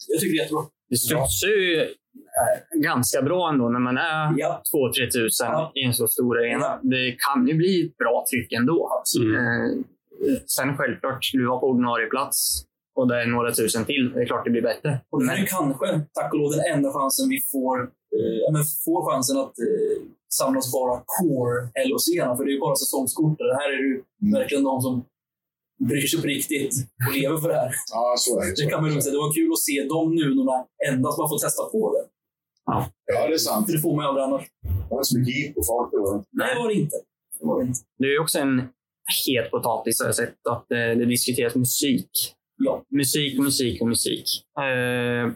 [0.07, 0.63] Jag tycker det är jättebra.
[0.89, 4.61] Det studsar ju eh, ganska bra ändå när man är Ja.
[4.75, 5.71] 2-3 tusen Ja.
[5.75, 6.79] i en så stor arena.
[6.83, 8.89] Det kan ju bli ett bra tryck ändå.
[9.19, 9.35] Mm.
[9.35, 9.71] Eh,
[10.45, 12.63] sen självklart, du var på ordinarie plats
[12.95, 14.11] och det är några tusen till.
[14.13, 14.99] Det är klart det blir bättre.
[15.09, 17.77] Och det här är kanske, tack och lov, den enda chansen vi får,
[18.43, 19.95] ja, men får chansen att eh,
[20.39, 21.57] samla oss bara core
[21.89, 22.05] LOC.
[22.37, 23.37] För det är ju bara säsongskort.
[23.37, 24.33] Det här är ju Mm.
[24.39, 25.05] verkligen de som
[25.89, 26.73] bryr sig på riktigt
[27.07, 27.71] och lever för det här.
[27.91, 28.63] Ja, så är det.
[28.63, 29.13] Det kan man lugnt säga.
[29.13, 32.03] Det var kul att se de nunorna endast bara få testa på det.
[32.65, 32.89] Ja,
[33.27, 33.65] det är sant.
[33.65, 34.45] För det får man ju aldrig annars.
[34.89, 35.91] Det var så mycket folk.
[35.91, 36.23] Det var.
[36.31, 36.95] Nej, det var det inte.
[37.39, 37.79] Det var det inte.
[37.99, 38.61] Det är också en
[39.25, 42.09] het potatis har jag sett att eh, det diskuteras musik.
[42.57, 42.83] Ja.
[42.89, 44.25] Musik, musik och musik.
[44.59, 45.31] Eh,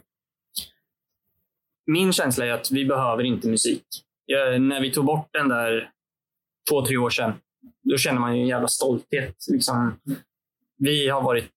[1.93, 3.85] min känsla är att vi behöver inte musik.
[4.25, 5.89] Jag, när vi tog bort den där
[6.69, 7.31] två, tre år sedan,
[7.89, 9.35] då känner man ju en jävla stolthet.
[9.51, 9.93] Liksom,
[10.77, 11.51] vi har varit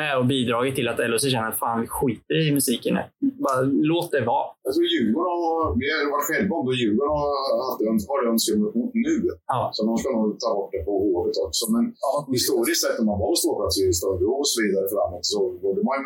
[0.00, 3.02] med och bidragit till att LHC känner att fan, vi skiter i musiken nu.
[3.44, 3.60] Bara
[3.92, 4.46] låt det vara.
[4.66, 6.76] Jag tror Djurgården har, vi har varit själva om det.
[6.82, 7.28] Djurgården har
[7.66, 9.16] haft öns- har önskemål mot nu.
[9.52, 9.60] Ja.
[9.74, 11.64] Så de ska nog ta bort det på hovet också.
[11.74, 15.24] Men Ja, historiskt sett, om man var på ståplats i större och så vidare framåt,
[15.32, 16.00] så var det, man,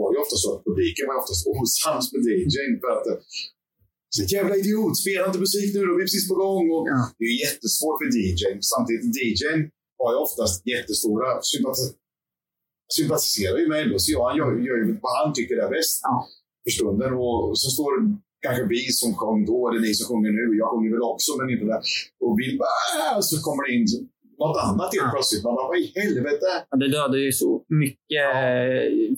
[0.00, 2.72] var ju ofta så att publiken var oftast osams med DJn.
[2.82, 3.20] För att det-
[4.16, 6.64] så jävla idiot, spela inte musik nu, då är vi precis på gång.
[6.76, 6.98] Och Ja.
[7.18, 8.58] Det är ju jättesvårt för DJn.
[8.72, 9.60] Samtidigt, DJn
[10.00, 11.94] har ju oftast jättestora sympatis-
[12.98, 14.06] sympatiserar ju med LHC.
[14.16, 16.14] och Han gör, gör ju vad han tycker är bäst Ja.
[16.64, 17.12] för stunden.
[17.26, 17.90] Och så står
[18.46, 20.44] kanske vi som sjöng då, eller ni som sjunger nu.
[20.60, 21.82] Jag sjunger väl också, men inte där.
[22.24, 23.86] Och vill bara, så kommer det in
[24.38, 25.10] något annat helt Ja.
[25.14, 25.44] plötsligt.
[25.44, 26.46] Man bara, vad i helvete?
[26.70, 28.26] Ja, Det dödar ju så mycket.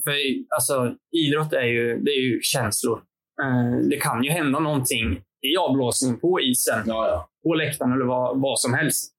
[0.03, 0.13] För
[0.55, 2.97] alltså, idrott är ju, det är ju känslor.
[3.43, 5.07] Eh, Det kan ju hända någonting
[5.49, 7.29] i avblåsning på isen, Ja, ja.
[7.43, 9.13] på läktaren eller vad, vad som helst.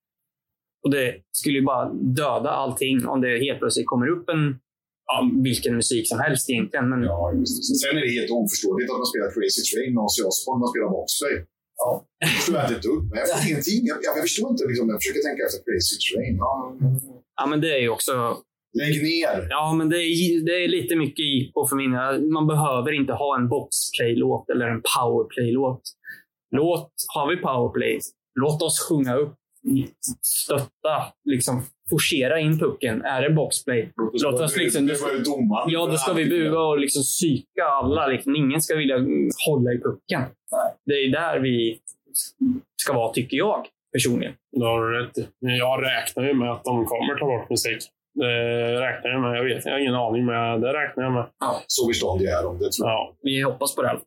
[0.84, 4.58] Och Det skulle ju bara döda allting om det helt plötsligt kommer upp en
[5.06, 6.88] ja, vilken musik som helst egentligen.
[6.88, 7.74] Men ja just det.
[7.82, 10.88] Sen är det helt oförståeligt att man spelar Crazy Train med Ozzy Osbourne, man spelar
[10.96, 11.34] Boxplay.
[11.78, 12.04] Ja.
[12.18, 13.02] Jag förstår inte ett dugg.
[13.10, 13.82] Men jag förstår ingenting.
[13.90, 14.64] Jag, jag förstår inte.
[14.70, 16.34] Liksom, jag försöker tänka efter Crazy Train.
[16.36, 16.52] Ja.
[17.38, 18.12] ja, men det är ju också
[18.72, 19.46] Lägg ner!
[19.50, 22.18] Ja, men det är, det är lite mycket jippo för mina.
[22.18, 25.82] Man behöver inte ha en boxplay-låt eller en powerplay-låt.
[26.50, 27.98] Låt, har vi powerplay,
[28.40, 29.34] låt oss sjunga upp,
[30.22, 33.02] stötta, liksom forcera in pucken.
[33.02, 34.86] Är det boxplay, låt oss liksom...
[34.86, 35.70] Det var ju domaren.
[35.70, 38.06] Ja, då ska vi buga och liksom psyka alla.
[38.06, 38.36] Liksom.
[38.36, 38.96] Ingen ska vilja
[39.46, 40.22] hålla i pucken.
[40.86, 41.78] Det är där vi
[42.82, 44.34] ska vara, tycker jag personligen.
[44.56, 45.26] Det har du rätt i.
[45.40, 47.78] Jag räknar ju med att de kommer ta bort musik.
[48.14, 49.38] Det räknar jag med.
[49.38, 51.26] Jag vet, jag har ingen aning, men det räknar jag med.
[51.66, 52.98] Så förståndiga är de, det tror jag.
[52.98, 53.16] Ja.
[53.22, 53.98] Vi hoppas på det.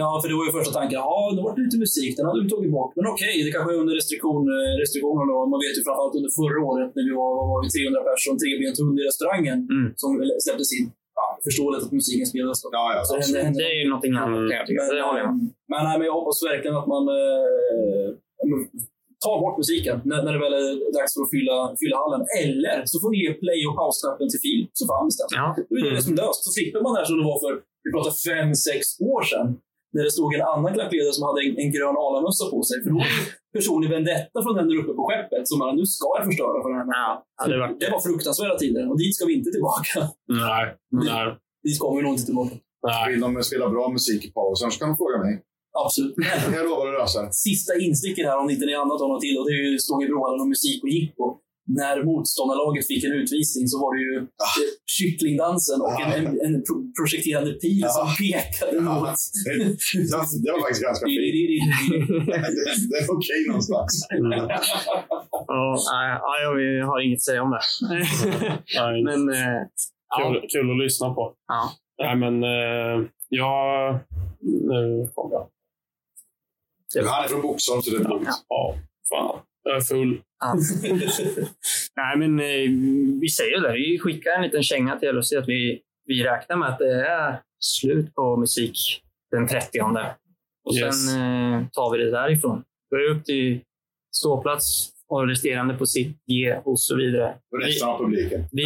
[0.00, 0.96] Ja, för det var ju första tanken.
[1.06, 2.12] Ja, det var lite musik.
[2.18, 2.92] Den hade vi tagit bort.
[2.98, 5.36] Men okej, det kanske är under restriktion, eh, restriktioner då.
[5.52, 8.76] Man vet ju framförallt under förra året när vi var, var vi, 300 personer trebent
[8.80, 9.86] hund i restaurangen Mm.
[10.02, 10.10] som
[10.46, 10.86] släpptes in.
[11.20, 12.68] Ja, förståeligt att musiken spelas då.
[12.78, 13.00] Ja, ja.
[13.06, 14.80] Så det hände Det är ju någonting annat kan jag tycka.
[14.82, 15.38] Men, Det håller jag med.
[15.72, 18.08] men, nej, men jag hoppas verkligen att man eh,
[19.24, 22.22] ta bort musiken när, när det väl är dags för att fylla, fylla hallen.
[22.42, 25.34] Eller så får ni ge play och pausknappen till Filip, så får han bestämma.
[25.40, 25.46] Ja.
[25.68, 26.40] Då är det det som löst.
[26.46, 27.52] Så slipper man det här som det var för,
[27.84, 28.80] vi pratar fem, sex
[29.12, 29.46] år sedan.
[29.96, 32.76] När det stod en annan klackledare som hade en, en grön alamössa på sig.
[32.82, 33.24] För då var det
[33.58, 36.70] personlig vendetta från den där uppe på skeppet som bara, nu ska jag förstöra för
[36.72, 37.12] den här.
[37.38, 39.98] Ja, det var- Det var fruktansvärda tider och dit ska vi inte tillbaka.
[40.44, 40.64] Nej.
[41.08, 41.26] Nej.
[41.66, 42.54] Dit kommer vi nog inte tillbaka.
[42.88, 43.02] Nej.
[43.10, 45.34] Vill de spela bra musik i pausen så kan de fråga mig.
[45.84, 46.14] Absolut.
[46.56, 47.32] Jag lovar att lösa det.
[47.48, 50.40] Sista insticket här, om inte ni annat har något till, och det är ju Stångebrohallen
[50.44, 51.24] och musik och jippo.
[51.68, 54.56] När motståndarlaget fick en utvisning så var det ju Ah.
[54.96, 57.88] kycklingdansen och en, en, en pro projekterande pil Ja.
[57.88, 59.08] som pekade mot...
[59.44, 59.54] Det,
[60.44, 61.20] det var faktiskt ganska fint.
[62.26, 62.36] Det,
[62.90, 64.06] det är okej någonstans.
[65.46, 67.64] Ja, nej, ja, jag har inget att säga om det.
[69.04, 69.60] Men eh,
[70.08, 71.34] ja, Kul, kul att lyssna på.
[71.48, 71.70] ja.
[71.98, 73.98] Nej, men eh, jag...
[74.40, 75.48] Nu kom jag.
[77.10, 78.28] Han är från Boxholm så det är lugnt.
[78.48, 78.74] Ja,
[79.10, 79.38] fan.
[79.66, 80.20] Jag är full.
[80.40, 80.54] Ja.
[81.96, 82.70] Nej, men eh,
[83.20, 83.72] vi säger det.
[83.72, 87.40] Vi skickar en liten känga till LHC att vi, vi räknar med att det är
[87.58, 89.80] slut på musik den 30.
[90.64, 91.06] Och Yes.
[91.10, 92.62] sen eh, tar vi det därifrån.
[92.90, 93.60] Då är det upp till
[94.16, 97.34] ståplats och resterande på sitt G och så vidare.
[97.52, 98.44] Och resten av publiken.
[98.52, 98.64] Vi,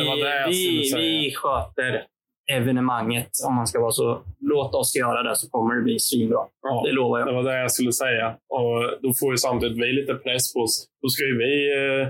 [0.48, 1.02] vi, säga.
[1.02, 2.06] vi sköter
[2.56, 4.22] evenemanget om man ska vara så.
[4.40, 6.38] Låt oss göra det så kommer det bli svinbra.
[6.62, 7.42] Ja, Det lovar det jag.
[7.42, 8.26] var det jag skulle säga.
[8.48, 10.86] Och då får ju samtidigt vi lite press på oss.
[11.02, 12.08] Då ska ju vi eh,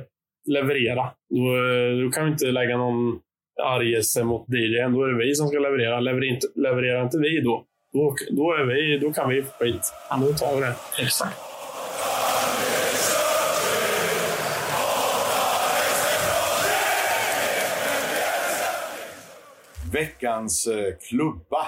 [0.55, 1.05] leverera.
[1.35, 3.18] Då, eh, då kan vi inte lägga någon
[3.62, 4.92] argelse mot DJn.
[4.92, 6.00] Då är det vi som ska leverera.
[6.00, 9.92] Levererar inte, levererar inte vi då, då, då, vi, då kan vi få skit.
[10.20, 10.74] Då tar vi det.
[11.03, 11.38] Exakt.
[19.92, 21.66] Veckans eh, klubba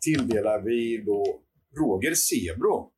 [0.00, 1.40] tilldelar vi då
[1.78, 2.92] Roger Sebro.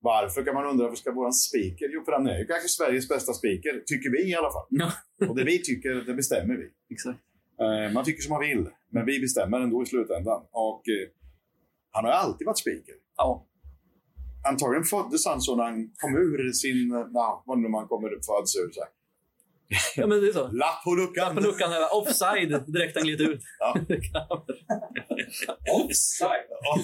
[0.00, 0.84] Varför kan man undra?
[0.84, 1.88] Varför ska våran speaker?
[1.92, 3.82] Jo, för han är ju kanske Sveriges bästa speaker.
[3.86, 4.66] Tycker vi i alla fall.
[4.70, 4.92] Ja.
[5.28, 6.94] Och det vi tycker, det bestämmer vi.
[6.94, 7.18] Exakt.
[7.60, 10.42] Eh, man tycker som man vill, men vi bestämmer ändå i slutändan.
[10.50, 11.08] Och eh,
[11.90, 12.94] han har alltid varit speaker.
[13.16, 13.46] Ja.
[14.48, 16.88] Antagligen föddes han så när han kom ur sin...
[16.88, 18.70] Na, vad nu man kommer föds ur.
[18.72, 18.90] Så här.
[19.96, 20.48] Ja, men det är så.
[20.48, 21.34] Lapp på luckan!
[21.34, 23.40] På luckan offside, direkt han gled ut.
[23.58, 23.74] Ja.
[25.72, 26.46] offside?
[26.60, 26.78] Ja,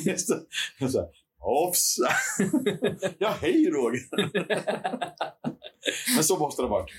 [1.45, 3.14] Offside.
[3.18, 4.03] ja, hej Roger.
[6.14, 6.92] Men så måste det ha varit.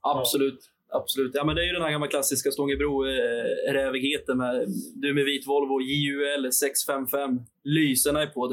[0.00, 0.70] Absolut.
[0.90, 1.32] Absolut.
[1.34, 5.80] Ja, men det är ju den här gamla klassiska Stångebro-rävigheten med du med vit Volvo,
[5.80, 7.40] JUL 655.
[7.64, 8.48] Lyserna är på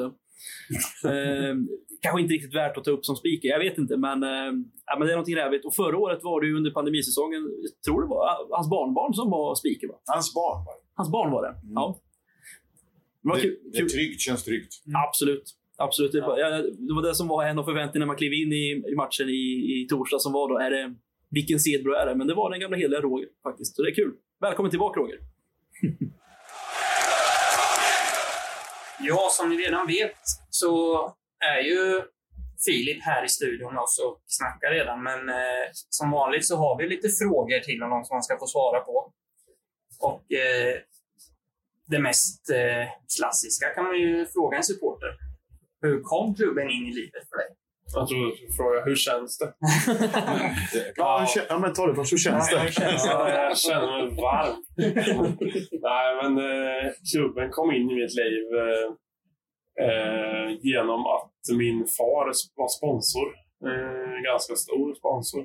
[1.03, 1.55] eh,
[2.01, 3.97] kanske inte riktigt värt att ta upp som speaker, jag vet inte.
[3.97, 4.51] Men, eh,
[4.85, 5.65] ja, men det är någonting rävigt.
[5.65, 9.13] Och förra året var det ju under pandemisäsongen, jag tror det var ah, hans barnbarn
[9.13, 9.87] som var speaker.
[9.87, 9.95] Va?
[10.05, 10.81] Hans barn var det.
[10.95, 11.55] Hans barn var det.
[11.75, 11.99] Ja.
[13.23, 13.57] Det var kul.
[13.71, 14.73] det är tryggt, känns tryggt.
[15.07, 15.43] Absolut.
[15.77, 16.11] Absolut.
[16.11, 16.49] Det, var, ja,
[16.87, 19.29] det var det som var en av förväntningarna när man klev in i, i matchen
[19.29, 20.95] i, i torsdag som var då, är det,
[21.29, 22.15] vilken Sedbro är det?
[22.15, 23.75] Men det var den gamla heliga Roger faktiskt.
[23.75, 24.13] Så det är kul.
[24.41, 25.19] Välkommen tillbaka Roger.
[28.99, 30.99] Ja, som ni redan vet så
[31.53, 32.01] är ju
[32.65, 35.03] Filip här i studion oss och snackar redan.
[35.03, 38.47] Men eh, som vanligt så har vi lite frågor till honom som han ska få
[38.47, 39.11] svara på.
[39.99, 40.75] Och eh,
[41.87, 45.11] det mest eh, klassiska kan man ju fråga en supporter.
[45.81, 47.47] Hur kom klubben in i livet för dig?
[47.93, 49.53] Jag tror du skulle fråga, hur känns det?
[50.95, 52.13] Ja, hur kän- ja men ta det först.
[52.13, 52.71] Hur känns det?
[53.05, 54.55] Ja, jag känner mig varm.
[55.89, 58.87] Nej, men eh, klubben kom in i mitt liv eh,
[59.81, 63.27] eh, genom att min far var sponsor.
[63.69, 65.41] Eh, ganska stor sponsor.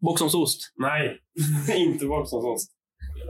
[0.00, 0.60] Boxholmsost.
[0.76, 1.18] Nej,
[1.76, 2.70] inte Boxholmsost.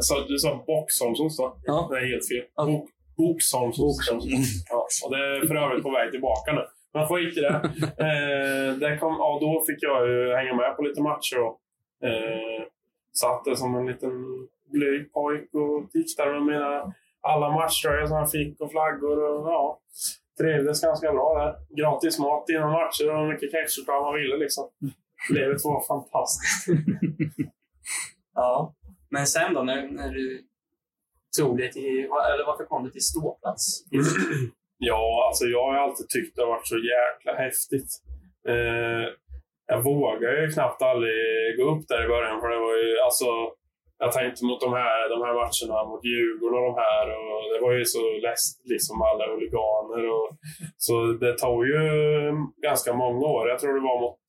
[0.01, 1.57] Så, du sa Boxholmsost va?
[1.65, 1.89] Ja.
[1.91, 2.67] Det är helt fel.
[2.67, 4.11] Bok, Boxholmsost.
[4.71, 6.65] Ja, och det är för övrigt på väg tillbaka nu.
[6.95, 7.55] Men skit i det.
[8.07, 11.39] Eh, det kom, ja, då fick jag ju hänga med på lite matcher.
[11.47, 11.57] Och,
[12.09, 12.63] eh,
[13.21, 14.13] satt där som en liten
[14.73, 19.17] blyg pojk och tittade med mina alla matchtröjor som jag fick och flaggor.
[19.25, 19.81] Och, ja,
[20.41, 21.83] trivdes ganska bra där.
[21.83, 24.37] Gratis mat innan matcher och mycket kexchoklad man ville.
[24.37, 24.65] Liksom.
[25.31, 26.67] Livet var fantastiskt.
[28.37, 28.75] Ja.
[29.11, 30.45] Men sen då, när, när du
[31.39, 31.99] tog dig till...
[32.33, 33.85] Eller varför kom du till ståplats?
[34.79, 37.91] Ja, alltså jag har alltid tyckt det har varit så jäkla häftigt.
[38.49, 39.07] Eh,
[39.67, 41.15] jag vågade ju knappt aldrig
[41.59, 43.27] gå upp där i början för det var ju alltså
[43.99, 47.61] jag tänkte mot de här, de här matcherna mot Djurgården och de här och det
[47.67, 50.29] var ju så läskigt liksom alla huliganer och
[50.77, 51.81] så det tog ju
[52.63, 53.49] ganska många år.
[53.49, 54.27] Jag tror det var mot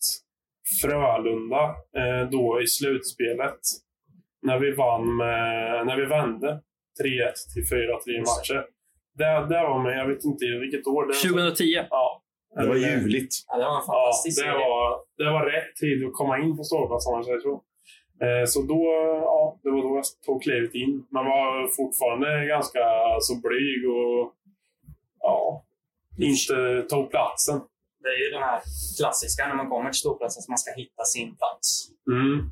[0.82, 1.64] Frölunda
[2.00, 3.60] eh, då i slutspelet
[4.42, 6.50] när vi vann med, när vi vände
[7.04, 8.66] 3-1 till 4-3 matcher.
[9.18, 11.08] Det, det var med, jag vet inte vilket år.
[11.08, 11.64] Det 2010.
[11.90, 12.22] Ja,
[12.56, 13.34] Det var ljuvligt.
[13.48, 14.12] Ja, det var en Ja,
[14.44, 14.86] det var,
[15.18, 17.64] det var rätt tid att komma in på ståplats om man säger så.
[18.22, 18.82] Eh, Så då,
[19.24, 21.06] ja, det var då jag tog klivet in.
[21.12, 22.80] Man var fortfarande ganska
[23.22, 24.34] så blyg och
[25.20, 25.66] ja,
[26.18, 27.62] inte tog platsen.
[28.02, 28.62] Det är ju den här
[29.00, 31.88] klassiska när man kommer till ståplatsen, att man ska hitta sin plats.
[32.12, 32.50] Mm.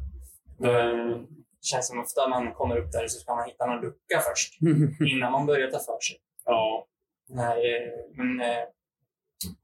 [0.59, 1.25] Det
[1.61, 4.49] känns som ofta man kommer upp där så ska man hitta någon lucka först,
[5.11, 6.17] innan man börjar ta för sig.
[6.45, 6.87] Ja.
[7.29, 8.41] Nej, men...
[8.41, 8.63] eh,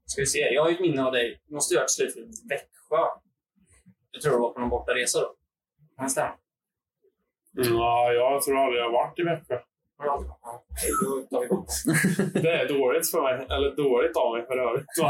[0.06, 1.40] Ska vi se, jag har ju ett minne av dig.
[1.46, 3.02] Du måste göra ett slut i Växjö.
[4.10, 5.34] Jag tror det var på någon bortaresa då.
[6.00, 6.32] Kan det
[7.52, 9.58] ja, jag tror aldrig jag har varit i Växjö.
[11.30, 12.40] Det.
[12.40, 13.46] Det är dåligt för mig.
[13.50, 14.86] Eller dåligt av mig för övrigt.
[14.96, 15.02] Du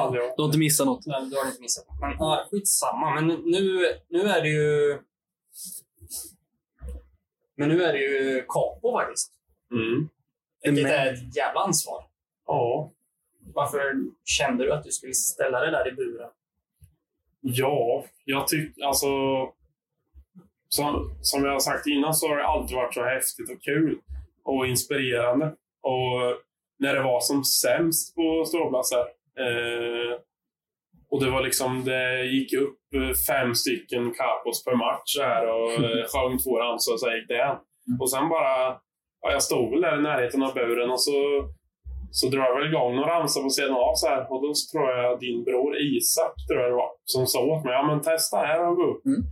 [0.42, 1.06] har inte missat något.
[1.06, 1.84] Men Du har inte missat.
[2.00, 3.14] Men ja, skitsamma.
[3.14, 4.98] Men nu, nu är det ju...
[7.56, 9.32] Men nu är det ju Capo faktiskt.
[9.72, 10.08] Mm.
[10.62, 12.04] Vilket Men- är ett jävla ansvar.
[12.46, 12.92] Ja.
[13.54, 16.30] Varför kände du att du skulle ställa dig där i buren?
[17.40, 19.06] Ja, jag tycker alltså...
[20.74, 23.98] Som, som jag har sagt innan så har det alltid varit så häftigt och kul
[24.44, 25.46] och inspirerande.
[25.82, 26.16] Och
[26.78, 29.04] när det var som sämst på ståplatser.
[29.44, 30.12] Eh,
[31.10, 35.70] och det var liksom, det gick upp eh, fem stycken kapos per match här och
[35.72, 37.58] eh, sjöng två ramsor och så gick det.
[38.00, 38.52] Och sen bara,
[39.20, 41.12] ja, jag stod väl där i närheten av buren och så
[42.12, 44.32] så drar jag väl igång någon ramsa på sidan av så här.
[44.32, 47.72] Och då tror jag din bror Isak, tror jag det var, som sa åt mig,
[47.72, 49.06] ja men testa här och gå upp.
[49.06, 49.22] Mm.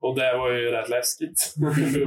[0.00, 1.38] Och det var ju rätt läskigt.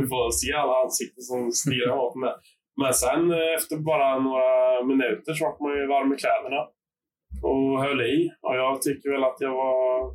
[0.10, 2.34] Får se alla ansikten som stirrar åt mig.
[2.82, 6.62] Men sen efter bara några minuter så var man ju varm i kläderna.
[7.50, 8.32] Och höll i.
[8.42, 10.12] Och jag tycker väl att jag var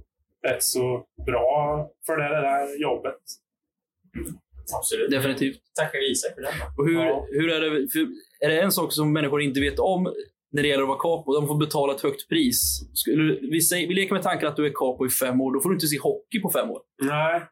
[0.49, 3.21] rätt så bra för det, det där jobbet.
[4.79, 5.11] Absolut.
[5.11, 5.61] Definitivt.
[5.81, 6.49] Tackar Isak för då.
[6.79, 7.27] Och hur, Ja.
[7.31, 7.89] hur är det?
[7.93, 8.01] För
[8.45, 10.15] är det en sak som människor inte vet om
[10.53, 11.33] när det gäller att vara capo?
[11.35, 12.61] De får betala ett högt pris.
[12.95, 15.55] Skulle, vi, säger, vi leker med tanken att du är capo i fem år.
[15.55, 16.81] Då får du inte se hockey på fem år.
[17.03, 17.43] Nej,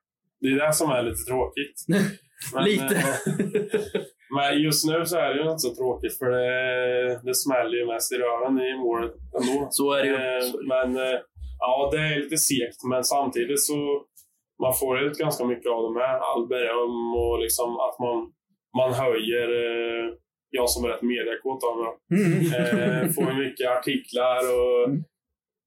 [0.47, 1.85] det är det som är lite tråkigt.
[2.55, 2.85] Men, Lite.
[2.85, 4.01] eh,
[4.35, 7.87] Men just nu så är det ju inte så tråkigt för det, det smäller ju
[7.87, 9.69] mest i röven i målet ändå.
[9.71, 10.15] Så är det ju.
[10.15, 10.67] Eh, det.
[10.69, 11.19] Men eh,
[11.59, 12.85] ja, det är lite segt.
[12.91, 14.03] Men samtidigt så
[14.63, 16.19] man får ut ganska mycket av de här.
[16.19, 18.19] All beröm och liksom att man,
[18.77, 19.49] man höjer
[20.51, 21.93] jag som är rätt mediakåt av mig.
[22.59, 25.05] Eh, får mycket artiklar och Mm.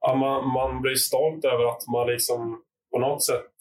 [0.02, 2.62] ja, man, man blir stolt över att man liksom
[2.92, 3.52] på något sätt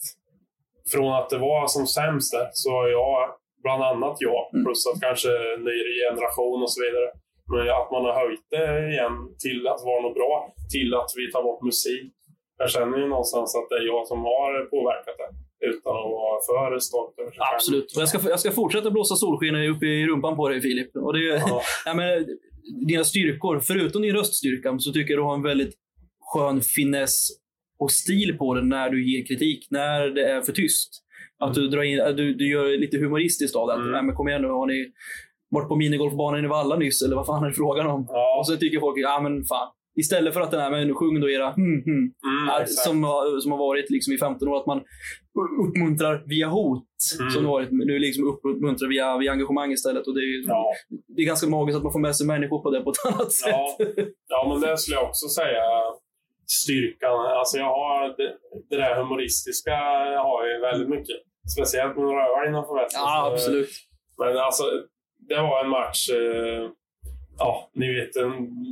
[0.92, 3.16] från att det var som sämst där, så har jag,
[3.64, 4.64] bland annat jag, Mm.
[4.64, 5.32] plus att kanske
[5.68, 7.08] ny generation och så vidare,
[7.52, 10.32] men att man har höjt det igen till att vara något bra,
[10.74, 12.12] till att vi tar bort musik.
[12.62, 15.30] Jag känner ju någonstans att det är jag som har påverkat det,
[15.70, 17.40] utan att vara för stolt över sig.
[17.54, 17.88] Absolut.
[17.96, 20.90] Och jag, ska, jag ska fortsätta blåsa solsken upp i rumpan på dig, Filip.
[20.96, 21.62] Och det, Ja.
[21.86, 22.26] ja, men,
[22.88, 25.74] dina styrkor, förutom din röststyrka, så tycker jag du har en väldigt
[26.32, 27.28] skön finess
[27.78, 31.04] och stil på den när du ger kritik, när det är för tyst.
[31.40, 33.74] Att du, drar in, du, du gör lite humoristiskt av det.
[33.74, 33.90] Mm.
[33.92, 34.86] Nej, men kom igen nu, har ni
[35.50, 37.02] varit på minigolfbanan i Valla nyss?
[37.02, 38.06] Eller vad fan är det frågan om?
[38.08, 39.68] Ja, Och så tycker folk, ja men fan.
[40.00, 42.70] Istället för att den här, men sjung då era hmm, hmm, mm, exakt.
[42.70, 44.80] som, har- som har varit liksom i 15 år, att man
[45.66, 46.84] uppmuntrar via hot.
[47.20, 47.30] Mm.
[47.30, 47.68] Som det varit.
[47.70, 50.06] Nu liksom uppmuntrar via, via engagemang istället.
[50.06, 50.64] Och det, är, Ja.
[51.16, 53.32] det är ganska magiskt att man får med sig människor på det på ett annat
[53.32, 53.50] sätt.
[53.52, 53.76] Ja,
[54.28, 55.62] ja, men det skulle jag också säga.
[56.50, 57.26] Styrkan.
[57.40, 58.34] Alltså jag har det,
[58.70, 59.70] det där humoristiska
[60.16, 61.16] jag har jag ju väldigt mycket.
[61.54, 63.00] Speciellt med öl innanför västen.
[63.04, 63.70] Ja, absolut.
[64.18, 64.64] Men alltså,
[65.28, 66.10] det var en match.
[66.10, 66.70] Eh,
[67.38, 68.12] ja, ni vet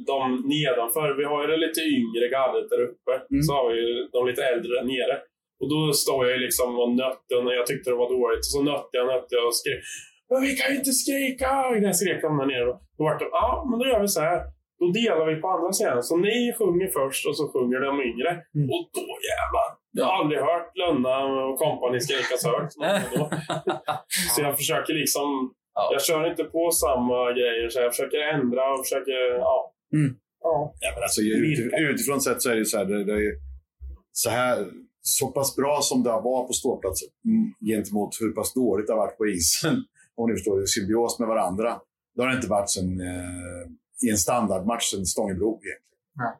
[0.06, 0.16] de
[0.54, 1.14] nedanför.
[1.20, 3.12] Vi har ju det lite yngre gallret där uppe.
[3.30, 3.42] Mm.
[3.42, 5.16] Så har vi ju de lite äldre där nere.
[5.60, 8.44] Och då står jag liksom och nötte och jag tyckte det var dåligt.
[8.46, 9.82] Och så nötte jag, nötte jag och skrek.
[10.30, 11.50] Men vi kan ju inte skrika!
[11.82, 12.72] Jag skrek de där nere.
[12.98, 14.40] Då vart det, ja men då gör vi så här.
[14.80, 16.02] Då delar vi på andra sidan.
[16.02, 18.30] Så ni sjunger först och så sjunger de yngre.
[18.56, 18.68] Mm.
[18.74, 19.68] Och då jävlar.
[19.98, 22.72] Jag har aldrig hört Lönna och kompani skrika så högt.
[24.34, 25.28] Så jag försöker liksom...
[25.74, 25.88] Ja.
[25.92, 27.68] Jag kör inte på samma grejer.
[27.68, 29.20] Så jag försöker ändra och försöker...
[29.48, 29.74] Ja.
[29.92, 30.16] Mm.
[30.42, 30.74] ja.
[30.80, 31.58] Ja, men alltså, ut,
[31.92, 33.32] utifrån sett så är det så här, det, det är
[34.12, 34.66] så här
[35.06, 38.92] så pass bra som det har varit på ståplatsen mm, gentemot hur pass dåligt det
[38.92, 39.84] har varit på isen.
[40.16, 41.80] Om ni förstår, i symbios med varandra.
[42.14, 43.66] Det har det inte varit sen, eh,
[44.04, 46.00] i en standardmatch sen Stångebro egentligen.
[46.22, 46.34] Nej.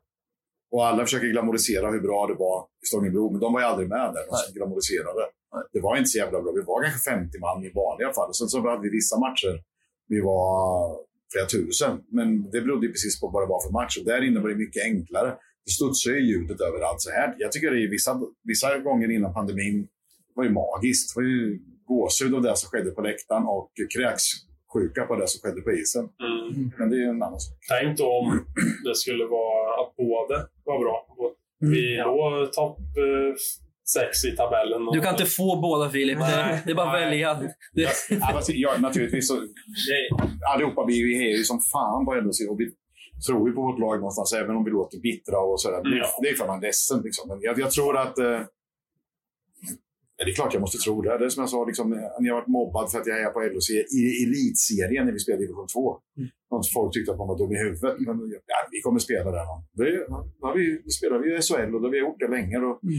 [0.70, 3.88] Och alla försöker glamorisera hur bra det var i Stångebro, men de var ju aldrig
[3.88, 4.24] med där.
[4.30, 5.22] De som glamoriserade.
[5.72, 6.52] Det var inte så jävla bra.
[6.52, 8.28] Vi var kanske 50 man i vanliga fall.
[8.28, 9.54] Och sen så hade vi vissa matcher
[10.08, 10.98] vi var
[11.32, 12.00] flera tusen.
[12.08, 13.98] Men det berodde ju precis på vad det var för match.
[13.98, 15.30] Och där inne var det mycket enklare.
[15.64, 17.34] Det studsar ju ljudet överallt så här.
[17.38, 19.88] Jag tycker det är vissa, vissa gånger innan pandemin
[20.34, 21.14] var ju magiskt.
[21.14, 23.70] Det var ju gåshud av det som skedde på läktaren och
[24.76, 26.04] kräkssjuka på det som skedde på isen.
[26.04, 26.70] Mm.
[26.78, 27.58] Men det är ju en annan sak.
[27.80, 28.44] Tänk då om
[28.84, 31.06] det skulle vara att både var bra.
[31.60, 33.34] Vi låg topp eh,
[33.94, 34.88] sex i tabellen.
[34.88, 36.18] Och, Du kan inte få båda Filip.
[36.18, 37.34] Det, Nej, det är bara att välja.
[37.34, 37.54] Det,
[38.10, 39.28] Ja, fast, ja, naturligtvis.
[39.28, 39.34] Så,
[40.54, 42.66] allihopa vi är ju ju som fan på LHC och vi
[43.26, 45.82] tror ju på vårt lag någonstans, även om vi låter bittra och sådär.
[45.82, 46.06] Det, Ja.
[46.22, 47.00] det är för att man är ledsen.
[47.04, 47.28] Liksom.
[47.28, 48.18] Men jag, jag tror att...
[48.18, 48.40] Eh,
[50.16, 51.18] ja, det är klart jag måste tro det.
[51.18, 51.90] Det är som jag sa, liksom,
[52.20, 55.42] när jag varit mobbad för att jag är på LHC i elitserien när vi spelade
[55.42, 55.98] i division 2.
[56.18, 56.62] Mm.
[56.74, 57.94] Folk tyckte att man var dum i huvudet.
[58.06, 58.16] Men
[58.52, 59.44] ja, vi kommer spela där.
[59.78, 60.06] Det,
[60.40, 62.56] ja, vi, vi spelar vi i SHL och det, vi har gjort det länge.
[62.58, 62.98] Och, Mm.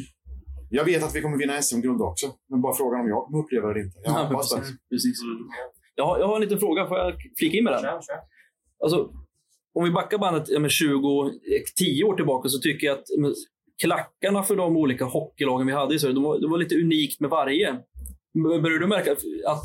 [0.69, 2.27] Jag vet att vi kommer vinna SM-guld också.
[2.49, 3.99] Men bara frågan om jag kommer uppleva det eller inte.
[4.03, 4.57] Jag Ja, hoppas det.
[4.57, 4.77] precis.
[4.89, 5.23] precis.
[5.23, 5.47] Mm.
[5.95, 6.87] Jag, har, jag har en liten fråga.
[6.87, 7.81] Får jag flika in med den?
[7.81, 8.19] Kör, kör.
[8.83, 8.97] Alltså,
[9.73, 11.31] om vi backar bandet ja, men 20,
[11.77, 13.05] 10 år tillbaka så tycker jag att
[13.81, 17.19] klackarna för de olika hockeylagen vi hade i Sverige, de var, det var lite unikt
[17.19, 17.75] med varje.
[18.61, 19.63] Börjar du märka att, att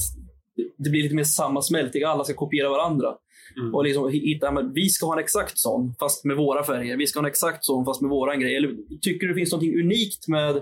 [0.76, 2.02] det blir lite mer samma smältning?
[2.02, 3.14] Alla ska kopiera varandra.
[3.56, 3.74] Mm.
[3.74, 6.96] Och liksom hitta, men vi ska ha en exakt sån, fast med våra färger.
[6.96, 8.56] Vi ska ha en exakt sån, fast med våran grej.
[8.56, 10.54] Eller tycker du det finns något unikt med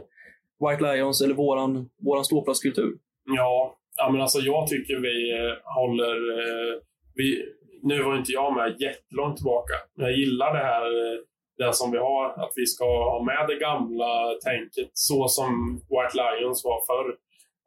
[0.61, 2.97] White Lions eller våran, våran ståplatskultur?
[3.37, 6.17] Ja, ja men alltså jag tycker vi eh, håller...
[6.39, 6.81] Eh,
[7.15, 7.45] vi,
[7.83, 11.19] nu var inte jag med jättelångt tillbaka, men jag gillar det här eh,
[11.65, 14.13] det som vi har, att vi ska ha med det gamla
[14.45, 17.09] tänket så som White Lions var förr.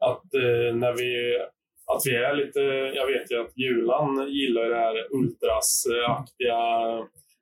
[0.10, 1.40] Att eh, när vi
[1.86, 2.60] att vi är lite,
[3.00, 6.60] jag vet ju att Julan gillar det här ultrasaktiga,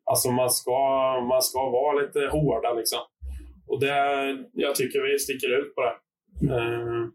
[0.03, 0.79] alltså man ska,
[1.29, 2.99] man ska vara lite hårda liksom.
[3.67, 3.95] Och det,
[4.53, 5.95] jag tycker vi sticker ut på det.
[6.55, 7.05] Eh,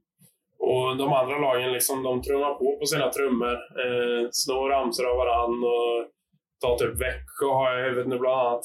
[0.59, 3.55] och de andra lagen liksom, de trummar på på sina trummor.
[3.55, 6.16] Eh, snor ramsor av varann och
[6.61, 8.65] tar typ Växjö har jag i huvudet nu bland annat.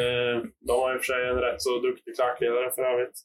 [0.00, 3.16] Eh, de har i och för sig en rätt så duktig klackledare för övrigt.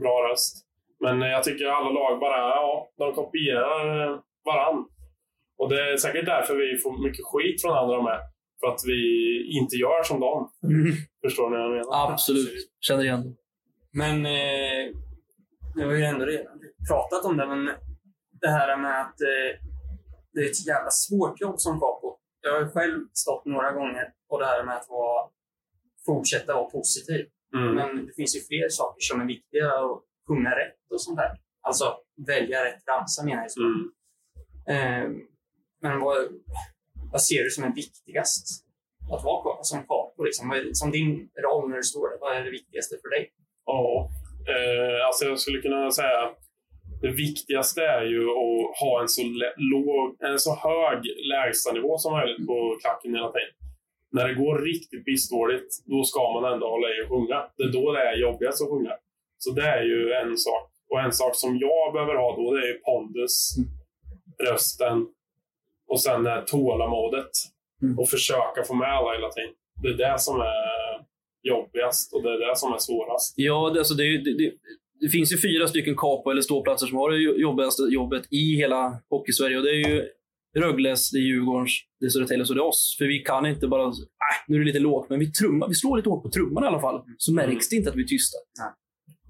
[0.00, 0.54] Bra röst.
[1.00, 4.84] Men jag tycker alla lag bara, ja, de kopierar eh, varann.
[5.58, 8.20] Och det är säkert därför vi får mycket skit från andra med.
[8.60, 9.00] För att vi
[9.58, 10.50] inte gör som dem.
[11.24, 12.12] Förstår ni vad jag menar?
[12.12, 12.70] Absolut.
[12.80, 13.36] Känner igen.
[13.92, 14.84] Men eh,
[15.76, 17.70] vi har ju ändå redan pratat om det, men
[18.40, 19.50] det här med att eh,
[20.32, 22.18] det är ett jävla svårt jobb som capo.
[22.44, 25.28] Jag har själv stått några gånger på det här med att vara,
[26.06, 27.26] fortsätta vara positiv.
[27.54, 27.74] Mm.
[27.74, 31.30] Men det finns ju fler saker som är viktiga att sjunga rätt och sånt där.
[31.60, 33.50] Alltså välja rätt ramsa menar jag.
[33.50, 33.60] så.
[33.60, 33.90] Mm.
[34.68, 35.10] Eh,
[35.82, 36.16] men vad,
[37.12, 38.46] vad ser du som är viktigast
[39.12, 40.24] att vara kvar som capo?
[40.24, 40.70] Liksom?
[40.72, 43.32] Som din roll när du står där, vad är det viktigaste för dig?
[43.66, 44.10] Ja,
[44.48, 46.34] eh, alltså jag skulle kunna säga
[47.04, 49.22] det viktigaste är ju att ha en så,
[49.56, 50.98] låg, en så hög
[51.32, 53.54] lägstanivå som möjligt på klacken hela tiden.
[54.12, 57.38] När det går riktigt pissdåligt, då ska man ändå hålla i och sjunga.
[57.56, 58.94] Det är då det är jobbigast att sjunga.
[59.38, 60.70] Så det är ju en sak.
[60.90, 63.54] Och en sak som jag behöver ha då, det är ju pondus,
[64.48, 65.06] rösten
[65.88, 67.32] och sen det här tålamodet.
[67.82, 67.98] Mm.
[67.98, 69.54] Och försöka få med alla hela tiden.
[69.82, 71.04] Det är det som är
[71.42, 73.34] jobbigast och det är det som är svårast.
[73.36, 74.52] Ja, det, alltså, det, det,
[75.04, 78.56] det, finns ju fyra stycken kapo eller ståplatser som har det jo- jobbigaste jobbet i
[78.56, 79.56] hela Hockeysverige.
[79.58, 80.08] Och det är ju
[80.58, 82.94] Rögles, det är Djurgårdens, det är Södertälje och det är oss.
[82.98, 83.92] För vi kan inte bara, äh,
[84.48, 86.66] nu är det lite lågt, men vi, trummar, vi slår lite hårt på trumman i
[86.66, 87.02] alla fall.
[87.18, 88.38] Så märks det inte att vi är tysta.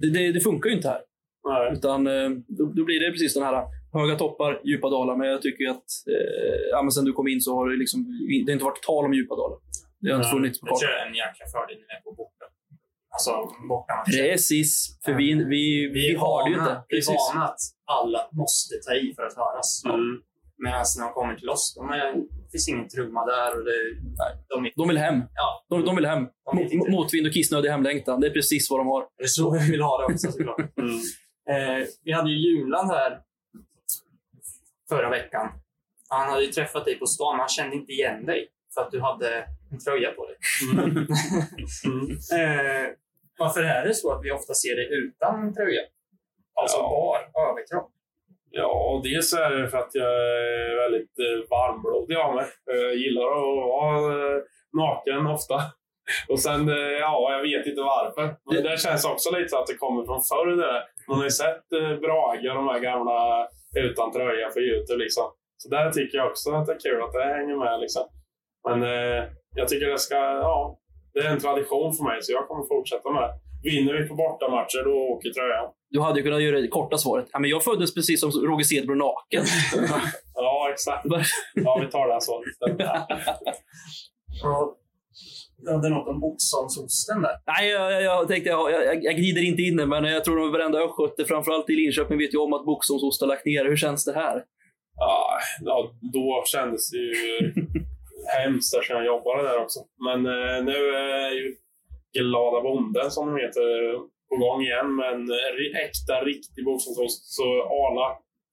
[0.00, 1.00] Det, det, det funkar ju inte här.
[1.48, 1.72] Nej.
[1.72, 5.16] Utan eh, då, då blir det precis den här höga toppar, djupa dalar.
[5.16, 7.98] Men jag tycker att eh, ja, men sen du kom in så har det, liksom,
[8.46, 9.58] det har inte varit tal om djupa dalar.
[10.00, 10.90] Det har inte funnits på Det tror kartan.
[10.94, 12.22] jag är en jäkla fördel när vi är på.
[13.14, 13.30] Alltså.
[14.06, 16.82] Precis, för vi, vi, vi, är har det ju inte.
[16.88, 19.82] Vi är vana att alla måste ta i för att höras.
[19.84, 20.20] Mm.
[20.58, 23.58] Medan när de kommer till oss, de är, det finns ingen trumma där.
[23.58, 23.72] Och det,
[24.48, 25.22] de är, De vill hem.
[25.34, 26.26] ja, De, de vill hem.
[26.44, 28.20] De Motvind och kissnödig hemlängtan.
[28.20, 29.06] Det är precis vad de har.
[29.18, 30.60] det är så vi vill ha det också såklart.
[31.48, 31.80] Mm.
[31.80, 33.20] Eh, vi hade ju Julan här
[34.88, 35.48] förra veckan.
[36.08, 38.90] Han hade ju träffat dig på stan, men han kände inte igen dig för att
[38.90, 40.36] du hade en tröja på dig.
[40.72, 40.90] Mm.
[41.84, 42.10] Mm.
[42.10, 42.86] Eh,
[43.38, 45.82] varför är det så att vi ofta ser dig utan tröja?
[46.60, 46.88] Alltså Ja.
[47.34, 47.90] bar överkropp.
[48.50, 52.44] Ja, dels är det för att jag är väldigt eh, varmblodig av mig.
[52.70, 53.96] Eh, Jag gillar att vara
[54.36, 55.54] eh, naken ofta.
[56.28, 56.68] Och sen,
[57.00, 58.36] ja, jag vet inte varför.
[58.52, 60.46] Men det känns också lite så att det kommer från förr.
[60.46, 60.82] Det där.
[61.08, 61.68] Man har ju sett
[62.02, 64.98] Brage, de här gamla utan tröja på Youtube.
[65.04, 65.24] Liksom.
[65.56, 67.80] Så där tycker jag också att det är kul att det hänger med.
[67.80, 68.02] Liksom.
[68.68, 69.24] Men eh,
[69.56, 70.78] jag tycker det ska, ja,
[71.14, 73.32] det är en tradition för mig så jag kommer fortsätta med det.
[73.70, 75.66] Vinner vi på bortamatcher, då åker tröjan.
[75.90, 77.26] Du hade ju kunnat göra det korta svaret.
[77.32, 79.44] Ja, men jag föddes precis som Roger Sedbro naken.
[80.34, 81.06] Ja, exakt.
[81.54, 82.90] Ja, vi tar den så istället.
[84.44, 84.78] Och
[85.56, 87.36] du hade något om Boxholmsosten där.
[87.46, 90.46] Nej, jag, jag, jag tänkte jag, jag, jag glider inte in det, men jag tror
[90.46, 93.64] att varenda östgöte, framförallt i Linköping, vet ju om att Boxholmsost har lagt ner.
[93.64, 94.42] Hur känns det här?
[94.96, 97.52] Ja, ja, då kändes det ju
[98.26, 99.80] hemskt eftersom jag jobbade där också.
[100.06, 101.56] Men eh, nu är ju
[102.18, 103.92] Glada Bonden som de heter
[104.28, 105.28] på gång igen med en
[105.84, 107.24] äkta riktig boxningsost.
[107.36, 108.08] Så Arla,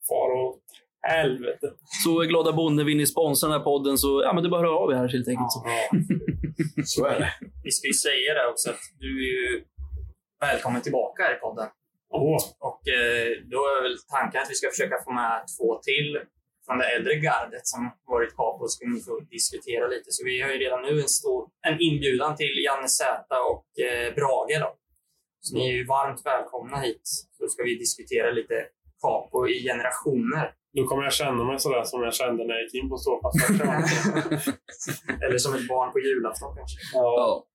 [0.09, 0.61] far åt
[1.01, 1.67] helvete.
[2.03, 4.61] Så är glada bonden vill ni sponsra den här podden så ja, men det bara
[4.67, 5.51] höra av er här helt enkelt.
[5.51, 5.63] Så.
[5.65, 5.99] Ja.
[6.85, 7.33] Så är det.
[7.63, 9.63] Vi ska ju säga det också att du är ju
[10.39, 11.67] välkommen tillbaka här i podden.
[12.13, 12.37] Åh,
[12.69, 16.19] Och eh, då är väl tanken att vi ska försöka få med två till
[16.65, 20.07] från det äldre gardet som varit Capo så ni få diskutera lite.
[20.15, 24.13] Så vi har ju redan nu en, stor, en inbjudan till Janne Zäta och eh,
[24.17, 24.57] Brage.
[24.63, 24.69] Då.
[25.39, 27.05] Så ni är ju varmt välkomna hit.
[27.37, 28.55] Så ska vi diskutera lite
[29.01, 30.53] Capo i generationer.
[30.77, 33.35] då kommer jag känna mig sådär som jag kände när jag gick in på ståpass.
[35.25, 36.77] Eller som ett barn på julafton kanske.
[36.93, 37.01] ja.
[37.17, 37.47] Ja.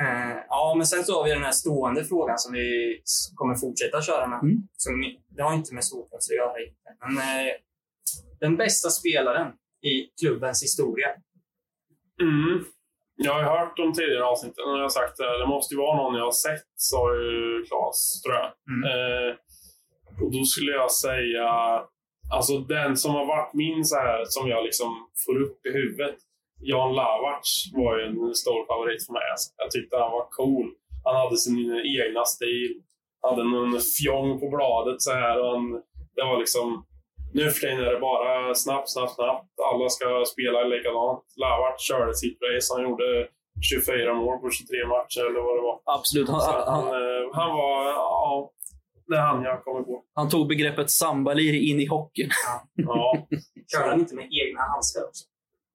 [0.00, 2.66] Eh, ja, men sen så har vi den här stående frågan som vi
[3.34, 4.40] kommer fortsätta köra med.
[4.42, 4.56] Mm.
[4.76, 4.92] Som,
[5.36, 6.54] det har inte med ståplats att göra.
[6.60, 6.96] egentligen.
[7.00, 7.52] Men eh,
[8.44, 9.48] den bästa spelaren
[9.90, 11.08] i klubbens historia.
[12.20, 12.64] Mm.
[13.16, 15.96] Jag har hört de tidigare avsnitten och jag har sagt att det måste ju vara
[15.96, 18.50] någon jag har sett, sa ju Claes, tror jag.
[18.72, 18.82] Mm.
[18.90, 19.30] Eh,
[20.22, 21.48] och då skulle jag säga,
[22.34, 24.90] alltså den som har varit min så här, som jag liksom
[25.26, 26.16] får upp i huvudet.
[26.60, 29.26] Jan Lavac var ju en stor favorit för mig.
[29.30, 29.48] Alltså.
[29.56, 30.68] Jag tyckte han var cool.
[31.04, 31.58] Han hade sin
[32.02, 32.72] egna stil.
[33.20, 35.40] Hade någon fjong på bladet så här.
[35.40, 35.72] Och han,
[36.16, 36.84] det var liksom...
[37.34, 39.46] Nu för tiden är det bara snabbt, snabbt, snabbt.
[39.72, 41.24] Alla ska spela likadant.
[41.36, 42.74] Lavac körde sitt race.
[42.74, 43.28] Han gjorde
[43.70, 45.80] 24 mål på 23 matcher eller vad det var.
[45.96, 46.28] Absolut.
[46.28, 47.76] Han, han, han, han, eh, han var...
[47.86, 48.50] Ja,
[49.06, 50.02] det är han jag kommer på.
[50.14, 52.30] han tog begreppet sambalir in i hockeyn.
[52.76, 53.26] Ja.
[53.72, 55.24] Körde han inte med egna handskar också?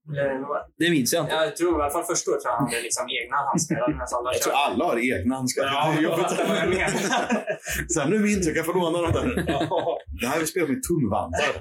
[0.08, 0.89] Var det?
[0.89, 1.36] Minns jag inte.
[1.36, 3.76] jag tror i alla fall första året jag han hade liksom egna handskar.
[3.78, 5.64] Alla Jag tror alla har egna handskar.
[5.64, 6.30] Ja, jobbigt.
[6.38, 7.88] Det var vad jag menar.
[7.93, 9.43] Sen nu är min tur, kan jag få låna dem där?
[9.47, 9.97] ja.
[10.22, 11.51] Det här vi spelat med tumvantar.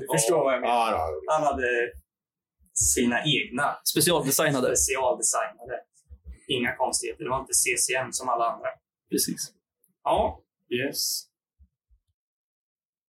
[0.00, 0.74] Du förstår vad jag menar.
[0.74, 1.34] Ja, ja.
[1.34, 1.66] Han hade
[2.74, 4.66] sina egna Specialdesignade.
[4.76, 5.76] specialdesignade.
[6.48, 7.24] Inga konstigheter.
[7.24, 8.68] Det var inte CCM som alla andra.
[9.10, 9.40] Precis.
[10.04, 10.40] Ja,
[10.86, 11.26] Yes.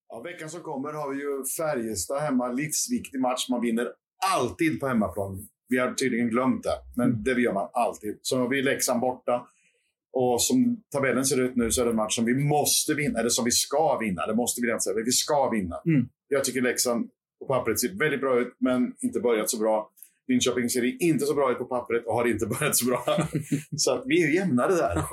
[0.10, 2.48] Ja, veckan som kommer har vi ju Färjestad hemma.
[2.48, 3.50] Livsviktig match.
[3.50, 3.88] Man vinner
[4.36, 5.48] alltid på hemmaplan.
[5.70, 8.20] Vi har tydligen glömt det, men det gör man alltid.
[8.22, 9.48] Så har vi Leksand borta.
[10.14, 13.20] Och som tabellen ser ut nu så är det en match som vi måste vinna,
[13.20, 14.28] eller som vi ska vinna.
[14.28, 15.82] Det måste vi inte säga, men vi ska vinna.
[15.86, 16.10] Mm.
[16.28, 17.10] Jag tycker Leksand
[17.40, 19.90] på pappret ser väldigt bra ut, men inte börjat så bra.
[20.28, 23.04] Linköping ser inte så bra ut på pappret och har inte börjat så bra.
[23.78, 24.96] så att vi är jämnade där.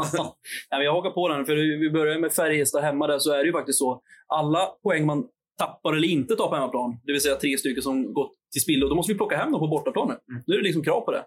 [0.71, 3.47] Ja, jag hakar på den, för vi börjar med Färjestad hemma där, så är det
[3.47, 4.03] ju faktiskt så.
[4.27, 5.29] Alla poäng man
[5.59, 8.89] tappar eller inte tar på hemmaplan, det vill säga tre stycken som gått till spillo,
[8.89, 10.43] då måste vi plocka hem dem på bortaplan nu.
[10.47, 11.25] Nu är det liksom krav på det.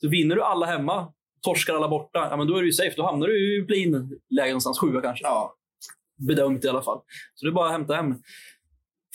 [0.00, 1.12] Så vinner du alla hemma,
[1.42, 2.94] torskar alla borta, ja, men då är du ju safe.
[2.96, 5.24] Då hamnar du ju i play-in-läge någonstans, sjua kanske.
[5.24, 5.56] Ja,
[6.28, 7.00] Bedömt i alla fall.
[7.34, 8.14] Så det är bara att hämta hem.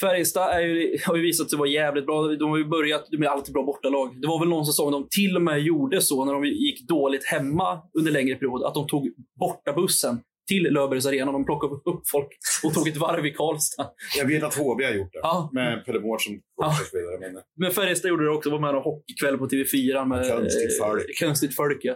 [0.01, 2.27] Färjestad är ju, har ju visat sig vara jävligt bra.
[2.27, 4.21] De har ju börjat med alltid bra bortalag.
[4.21, 7.25] Det var väl någon säsong de till och med gjorde så när de gick dåligt
[7.25, 10.19] hemma under längre period, att de tog borta bussen
[10.51, 11.31] till Löfbergs Arena.
[11.31, 12.27] De plockade upp folk
[12.63, 13.89] och tog ett varv i Karlstad.
[14.17, 15.19] jag vet att HB har gjort det.
[15.23, 15.49] Ja.
[15.53, 16.73] Med Pelle Mård som Ja.
[16.87, 17.17] spelare.
[17.19, 18.49] Men Men Färjestad gjorde det också.
[18.49, 21.03] var med en hockeykväll på TV4 med Konstigt folk.
[21.21, 21.95] Eh, konstigt folk ja.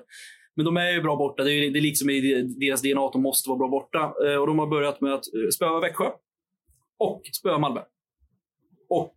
[0.56, 1.44] Men de är ju bra borta.
[1.44, 4.14] Det är, det är liksom i deras DNA att de måste vara bra borta.
[4.26, 6.10] Eh, Och de har börjat med att eh, spöa Växjö
[7.00, 7.82] och spöa Malmö.
[8.90, 9.16] Och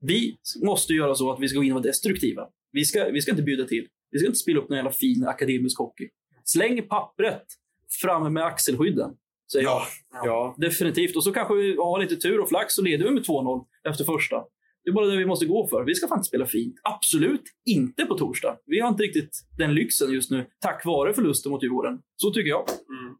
[0.00, 2.48] vi måste göra så att vi ska gå in och vara destruktiva.
[2.72, 3.86] Vi ska, vi ska inte bjuda till.
[4.10, 6.08] Vi ska inte spela upp någon jävla fin akademisk hockey.
[6.44, 7.44] Släng pappret
[8.02, 9.10] fram med axelskydden.
[9.52, 9.82] Säger jag.
[10.12, 10.54] ja, ja.
[10.58, 11.16] Definitivt.
[11.16, 14.04] Och så kanske vi har lite tur och flax så leder vi med 2-0 efter
[14.04, 14.44] första.
[14.84, 15.84] Det är bara det vi måste gå för.
[15.84, 16.74] Vi ska fan spela fint.
[16.82, 18.58] Absolut inte på torsdag.
[18.66, 21.98] Vi har inte riktigt den lyxen just nu, tack vare förlusten mot Djurgården.
[22.16, 22.64] Så tycker jag.
[22.88, 23.14] Mm.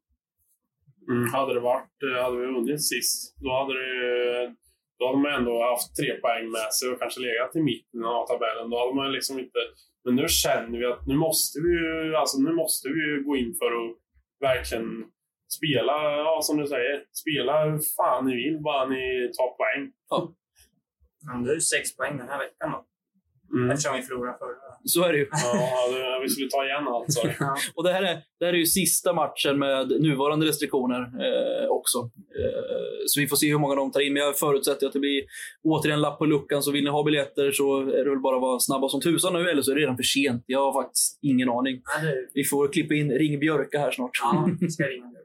[1.08, 1.32] Mm.
[1.32, 4.54] Hade det varit, eh, hade vi vunnit sist, då hade, det,
[4.98, 8.26] då hade man ändå haft tre poäng med sig och kanske legat i mitten av
[8.26, 8.70] tabellen.
[8.70, 9.58] Då hade man liksom inte...
[10.04, 13.36] Men nu känner vi att nu måste vi ju, alltså nu måste vi ju gå
[13.36, 13.90] in för att
[14.40, 15.04] verkligen
[15.56, 19.92] spela, ja som du säger, spela hur fan ni vill, bara ni tar poäng.
[21.26, 22.84] men det är ju sex poäng den här veckan då.
[23.54, 23.70] Mm.
[23.70, 24.68] Eftersom vi förlorade förra.
[24.84, 25.28] Så är det ju.
[25.30, 27.36] Ja, det, vi skulle ta igen allt.
[27.40, 27.56] Ja.
[27.74, 31.98] Och det här är, det här är ju sista matchen med nuvarande restriktioner eh, också.
[32.38, 34.12] Eh, så vi får se hur många de tar in.
[34.12, 35.22] Men jag förutsätter att det blir
[35.62, 36.62] återigen lapp på luckan.
[36.62, 39.32] Så vill ni ha biljetter så är det väl bara att vara snabba som tusan
[39.32, 40.44] nu, eller så är det redan för sent.
[40.46, 41.82] Jag har faktiskt ingen aning.
[42.34, 44.10] Vi får klippa in Ring Björka här snart.
[44.22, 45.18] ja, ska ringa nu.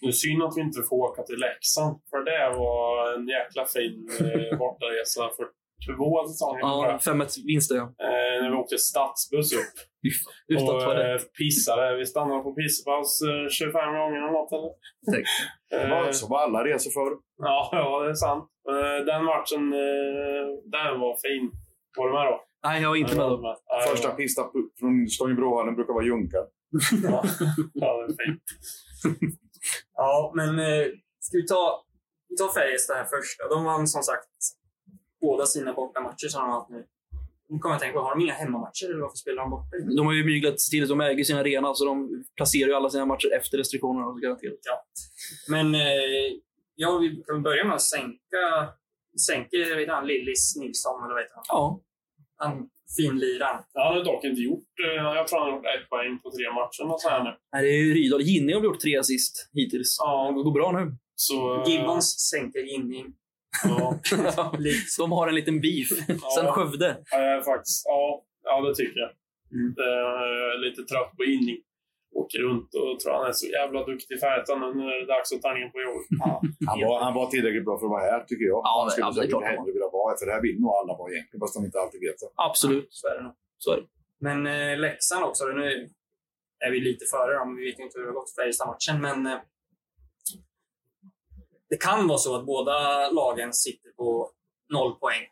[0.00, 3.64] Det är synd att vi inte får åka till Leksand, för det var en jäkla
[3.74, 5.46] fin eh, bortaresa för
[5.86, 7.12] två säsonger Ja, ja.
[7.12, 7.82] 5-1 vinst ja.
[7.82, 9.74] eh, När vi åkte stadsbuss upp.
[10.48, 11.20] Utan och toalett.
[11.22, 11.96] eh, pissade.
[11.96, 14.52] Vi stannade på pisspaus eh, 25 gånger eller något.
[14.52, 14.70] Eller?
[15.12, 15.26] Tänk.
[16.06, 17.12] Eh, Så var alla resor förr.
[17.38, 18.44] ja, ja, det är sant.
[18.70, 20.44] Eh, den matchen, eh,
[20.76, 21.44] den var fin.
[21.96, 22.40] Var du med då?
[22.64, 23.56] Nej, jag var inte med då.
[23.90, 24.42] Första pista
[24.80, 26.44] från Stångebrohallen brukar vara Junkan.
[27.02, 27.24] Ja,
[27.74, 28.42] Ja, det är fint.
[29.94, 30.86] ja men eh,
[31.20, 31.84] ska vi ta,
[32.28, 33.38] vi tar Färjestad här först.
[33.38, 33.54] då.
[33.54, 34.28] De vann som sagt
[35.20, 36.84] båda sina bortamatcher som de har haft nu.
[37.50, 39.76] Nu kommer jag tänka på, har de inga hemmamatcher eller varför spelar de borta?
[39.96, 42.90] De har ju myglat till att de äger sin arena, så de placerar ju alla
[42.90, 44.20] sina matcher efter restriktionerna.
[44.20, 44.86] Garanterat.
[45.48, 45.80] Men eh,
[46.74, 48.42] ja, vi kan börja med att sänka,
[49.26, 51.44] sänker vet han, Lillis Nilsson, eller vad heter han?
[51.48, 51.80] Ja.
[52.36, 53.62] han finliraren.
[53.72, 54.72] Jag har dock inte gjort...
[54.86, 57.30] eh, Jag tror han har gjort ett poäng på tre matcher och så här nu.
[57.52, 58.20] Nej, det är ju Rydahl.
[58.22, 59.96] Ginning har gjort tre assist hittills.
[59.98, 60.92] Ja, Det går bra nu.
[61.14, 61.36] så...
[61.62, 63.06] eh, Gibbons sänker Ginning.
[63.64, 63.98] Ja,
[64.98, 65.88] de har en liten beef.
[66.06, 66.52] Sen Ja.
[66.52, 66.96] Skövde.
[67.10, 67.82] ja, jag faktiskt...
[67.86, 69.10] Ja, ja, det tycker jag.
[69.52, 69.74] Mm.
[69.78, 71.58] Det är lite trött på inning.
[72.22, 74.66] Åker runt och tror han är så jävla duktig i Färjestad nu.
[74.92, 76.02] Är det dags att ta ner på jobb.
[76.70, 78.60] Han var, han var tillräckligt bra för att vara här, tycker jag.
[78.68, 80.92] Ja, han skulle ja, säkert hellre vilja vara här, för det här vill nog alla
[81.00, 82.30] vara egentligen, fast de inte alltid vet det.
[82.48, 82.88] Absolut.
[83.00, 83.34] Så är det nog.
[83.58, 83.86] Så är det.
[84.26, 85.42] Men eh, Leksand också.
[85.60, 85.66] Nu
[86.66, 87.56] är vi lite före dem.
[87.56, 89.38] Vi vet inte hur det har gått för Färjestad-matchen, men eh,
[91.70, 94.30] det kan vara så att båda lagen sitter på
[94.72, 95.22] noll poäng.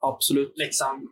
[0.00, 0.52] Absolut.
[0.56, 1.08] Leksand,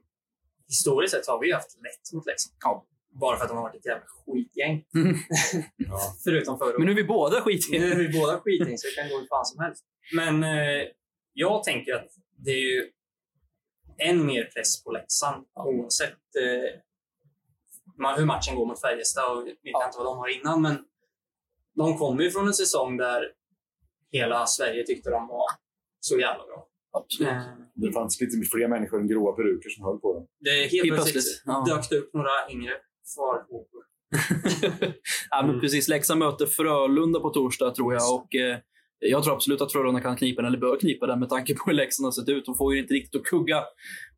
[0.69, 2.57] historiskt sett har vi ju haft lätt mot Leksand.
[2.61, 2.87] Ja.
[3.21, 4.85] Bara för att de har varit ett jävla skitgäng.
[5.77, 5.99] Ja.
[6.25, 6.99] Förutom förra Men nu året.
[6.99, 7.85] är vi båda Nu skitiga.
[7.85, 9.85] är vi båda skitgäng, så det kan gå hur fan som helst.
[10.15, 10.87] Men eh,
[11.33, 12.91] jag tänker att det är ju
[13.99, 16.81] än mer press på Leksand oavsett eh,
[18.17, 19.39] hur matchen går mot Färjestad.
[19.39, 20.85] Och vet jag inte vad de har innan, men
[21.75, 23.33] de kommer ju från en säsong där
[24.13, 25.45] hela Sverige tyckte de var
[26.01, 26.69] så jävla bra.
[26.93, 27.33] Absolut.
[27.33, 27.43] Eh,
[27.75, 30.27] Det fanns lite mer människor än gråa peruker som höll på den.
[30.41, 31.65] det är helt Helt plötsligt ja.
[31.69, 32.73] dök det upp några yngre
[33.17, 33.83] farhågor.
[35.31, 35.61] ja, men Mm.
[35.61, 35.89] precis.
[35.89, 38.15] Leksand möter Frölunda på torsdag, tror jag.
[38.15, 38.59] Och, eh,
[38.99, 41.63] jag tror absolut att Frölunda kan knipa den, eller bör knipa den, med tanke på
[41.67, 42.45] hur Leksand har sett ut.
[42.45, 43.65] De får ju inte riktigt att kugga.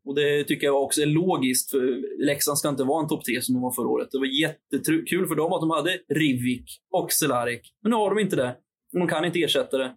[0.05, 3.41] Och det tycker jag också är logiskt, för Leksand ska inte vara en topp tre
[3.41, 4.07] som de var förra året.
[4.11, 7.73] Det var jättekul för dem att de hade Rivik och Cehlarik.
[7.83, 8.55] Men nu har de inte det.
[8.99, 9.95] De kan inte ersätta det.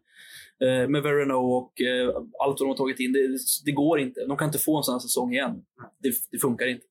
[0.65, 3.13] Eh, med Verano och eh, allt vad de har tagit in.
[3.13, 4.27] Det, det går inte.
[4.27, 5.65] De kan inte få en sån här säsong igen.
[5.99, 6.87] Det, det funkar inte.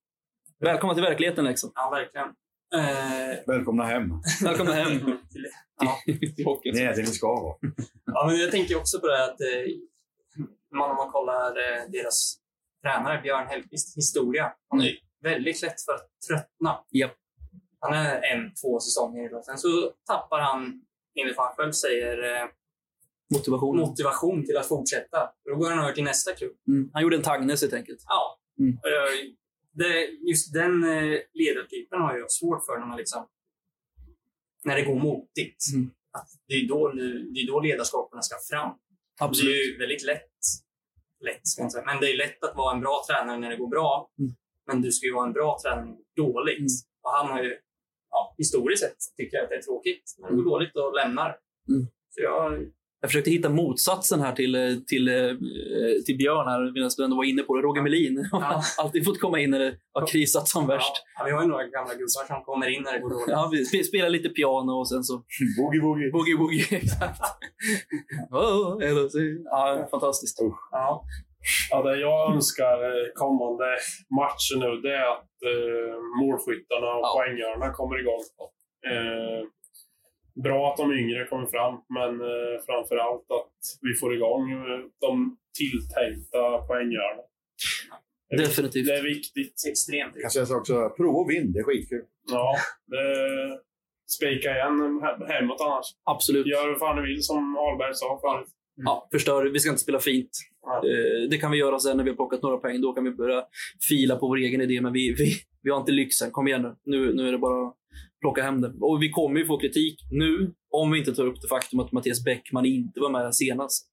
[0.59, 1.73] Välkomna till verkligheten, Leksand.
[1.75, 2.27] Ja, verkligen.
[2.75, 4.09] Eh, Välkomna hem.
[4.43, 4.99] Välkomna hem
[5.31, 5.47] till.
[5.79, 5.97] Ja.
[6.63, 7.55] Det är det ni ska vara.
[8.05, 9.73] Ja, men jag tänker också på det att eh,
[10.77, 12.37] man, om man kollar eh, deras
[12.83, 14.53] tränare Björn Hellkvists historia.
[14.69, 14.93] Han är
[15.23, 16.79] väldigt lätt för att tröttna.
[16.91, 17.15] Japp.
[17.79, 20.81] Han är en, två säsonger och sen så tappar han,
[21.21, 22.47] enligt vad han själv säger, eh,
[23.33, 23.81] Motivationen.
[23.89, 25.29] motivation till att fortsätta.
[25.45, 26.55] Då går han över till nästa klubb.
[26.67, 26.89] Mm.
[26.93, 28.03] Han gjorde en Tagnes helt enkelt.
[28.07, 28.39] Ja.
[28.59, 28.73] Mm.
[28.73, 29.33] Eh,
[29.71, 33.27] Det, just den eh, ledartypen har jag svårt för när man liksom...
[34.65, 35.63] När det går motigt.
[35.73, 35.91] Mm.
[36.11, 36.91] Att det, är då,
[37.33, 38.71] det är då ledarskapen ska fram.
[39.19, 39.51] Absolut.
[39.53, 40.31] Det är ju väldigt lätt.
[41.25, 41.85] Lätt ska inte säga.
[41.85, 44.11] Men det är lätt att vara en bra tränare när det går bra.
[44.19, 44.31] Mm.
[44.67, 46.59] Men du ska ju vara en bra tränare när det går dåligt.
[46.59, 46.67] Mm.
[47.03, 47.57] Och han har ju,
[48.17, 51.29] ja, historiskt sett, tycker jag att det är tråkigt när det går dåligt och lämnar.
[51.69, 51.87] Mm.
[52.09, 52.53] Så jag,
[53.01, 55.31] Jag försökte hitta motsatsen här till, eh, till, eh,
[56.05, 57.61] till Björn här, medan du ändå var inne på det.
[57.61, 58.61] Roger Melin har Ja.
[58.77, 60.93] alltid fått komma in när det har krisat som värst.
[61.19, 63.27] ja, vi har ju några gamla gubbar som kommer in när det går dåligt.
[63.27, 65.13] Ja, vi sp- spelar lite piano och sen så
[65.57, 66.11] Boogie woogie.
[66.11, 66.65] boogie woogie.
[66.71, 67.21] Exakt.
[68.31, 70.37] Oh, eller så- ja, fantastiskt.
[70.71, 71.03] Ja.
[71.69, 73.65] Ja, det jag önskar eh, kommande
[74.19, 77.13] matcher nu, det är att eh, målskyttarna och Ja.
[77.17, 78.23] poänggörarna kommer igång.
[78.91, 79.41] Eh,
[80.43, 84.79] bra att de yngre kommer fram, men eh, framför allt att vi får igång eh,
[85.05, 87.21] de tilltänkta poänggörarna.
[88.29, 88.85] Det är- Definitivt.
[88.87, 89.53] Det är viktigt.
[89.69, 90.11] Extremt.
[90.15, 91.53] Jag kan säga så också, prova och vinn.
[91.53, 92.05] Det är skitkul.
[92.31, 92.55] Ja,
[92.87, 93.03] det,
[94.17, 95.85] spika igen he- hemåt annars.
[96.03, 96.47] Absolut.
[96.47, 98.47] Gör vad fan du vill, som Ahlberg sa förut.
[98.85, 99.45] Ja, förstör.
[99.45, 100.29] Vi ska inte spela fint.
[100.83, 102.81] Eh, Det kan vi göra sen när vi har plockat några poäng.
[102.81, 103.43] Då kan vi börja
[103.89, 104.81] fila på vår egen idé.
[104.81, 106.31] Men vi, vi, vi har inte lyxen.
[106.31, 106.75] Kom igen nu.
[106.85, 107.13] nu.
[107.13, 107.75] Nu är det bara att
[108.21, 108.73] plocka hem det.
[108.79, 111.91] Och vi kommer ju få kritik nu om vi inte tar upp det faktum att
[111.91, 113.87] Mattias Bäckman inte var med senast.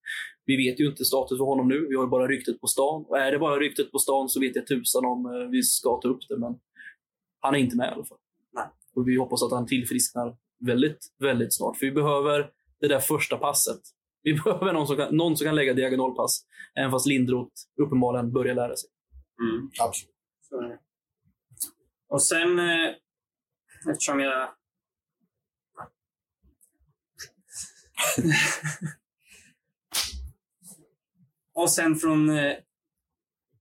[0.46, 1.86] Vi vet ju inte status för honom nu.
[1.88, 3.04] Vi har ju bara ryktet på stan.
[3.08, 6.00] Och är det bara ryktet på stan så vet jag tusan om eh, vi ska
[6.00, 6.38] ta upp det.
[6.38, 6.54] Men
[7.40, 8.18] han är inte med i alla fall.
[8.52, 8.64] Nej.
[8.96, 11.76] Och vi hoppas att han tillfrisknar väldigt, väldigt snart.
[11.76, 13.80] För vi behöver det där första passet.
[14.24, 16.46] Vi behöver någon som kan, någon som kan lägga diagonalpass.
[16.78, 17.52] Även fast Lindroth
[17.82, 18.90] uppenbarligen börjar lära sig.
[19.40, 19.70] Mm.
[19.80, 20.10] Absolut.
[20.48, 20.78] Så.
[22.08, 22.90] Och sen, eh,
[23.90, 24.48] eftersom jag...
[31.54, 32.56] och sen från eh,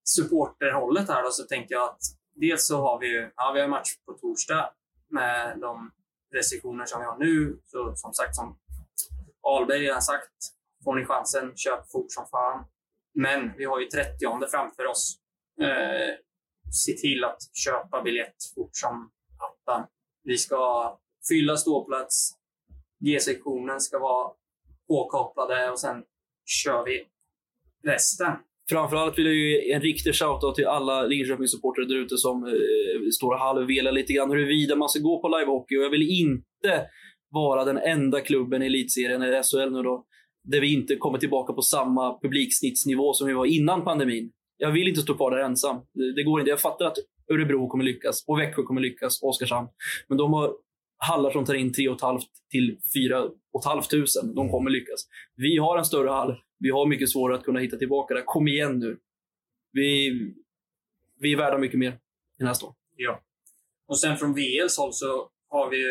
[0.03, 2.01] supporterhållet här då, så tänker jag att
[2.33, 4.73] dels så har vi ju ja, vi har match på torsdag
[5.09, 5.91] med de
[6.33, 7.59] restriktioner som vi har nu.
[7.65, 8.59] Så som sagt, som
[9.43, 10.33] Ahlberg redan sagt,
[10.83, 12.65] får ni chansen, köp fort som fan.
[13.13, 15.17] Men vi har ju 30 framför oss.
[15.61, 16.13] Eh,
[16.85, 19.87] se till att köpa biljett fort som attan.
[20.23, 20.93] Vi ska
[21.29, 22.31] fylla ståplats.
[23.05, 24.31] G-sektionen ska vara
[24.87, 26.03] påkopplade och sen
[26.45, 27.07] kör vi
[27.83, 28.33] resten.
[28.69, 33.33] Framförallt vill jag ju en riktig shoutout till alla Linköpingssupportrar där ute som eh, står
[33.33, 35.77] och halvvelar lite grann huruvida man ska gå på livehockey.
[35.77, 36.85] Och jag vill inte
[37.33, 40.05] vara den enda klubben i elitserien, eller SHL nu då,
[40.43, 44.31] där vi inte kommer tillbaka på samma publiksnittsnivå som vi var innan pandemin.
[44.57, 45.77] Jag vill inte stå kvar där ensam.
[45.93, 46.49] Det, det går inte.
[46.49, 46.97] Jag fattar att
[47.31, 49.67] Örebro kommer lyckas och Växjö kommer lyckas, och Oskarshamn.
[50.07, 50.53] Men de har
[50.97, 53.29] hallar som tar in 3 500 till 4
[53.63, 54.33] 500.
[54.35, 55.07] De kommer lyckas.
[55.35, 56.35] Vi har en större hall.
[56.59, 58.21] Vi har mycket svårare att kunna hitta tillbaka där.
[58.25, 58.97] Kom igen nu.
[59.71, 60.11] Vi,
[61.19, 61.97] vi är värda mycket mer
[62.39, 62.73] i nästa år.
[62.95, 63.21] Ja.
[63.87, 65.83] Och sen från VLs håll så har vi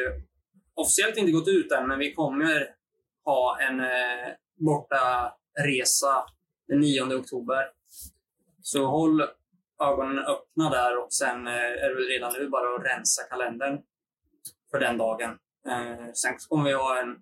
[0.74, 2.74] officiellt inte gått ut än, men vi kommer
[3.24, 4.34] ha en eh,
[4.66, 6.24] borta resa
[6.68, 7.70] den 9 oktober.
[8.62, 9.22] Så håll
[9.82, 13.82] ögonen öppna där och sen eh, är det väl redan nu bara att rensa kalendern
[14.70, 15.38] för den dagen.
[15.68, 17.16] Eh, sen kommer vi ha en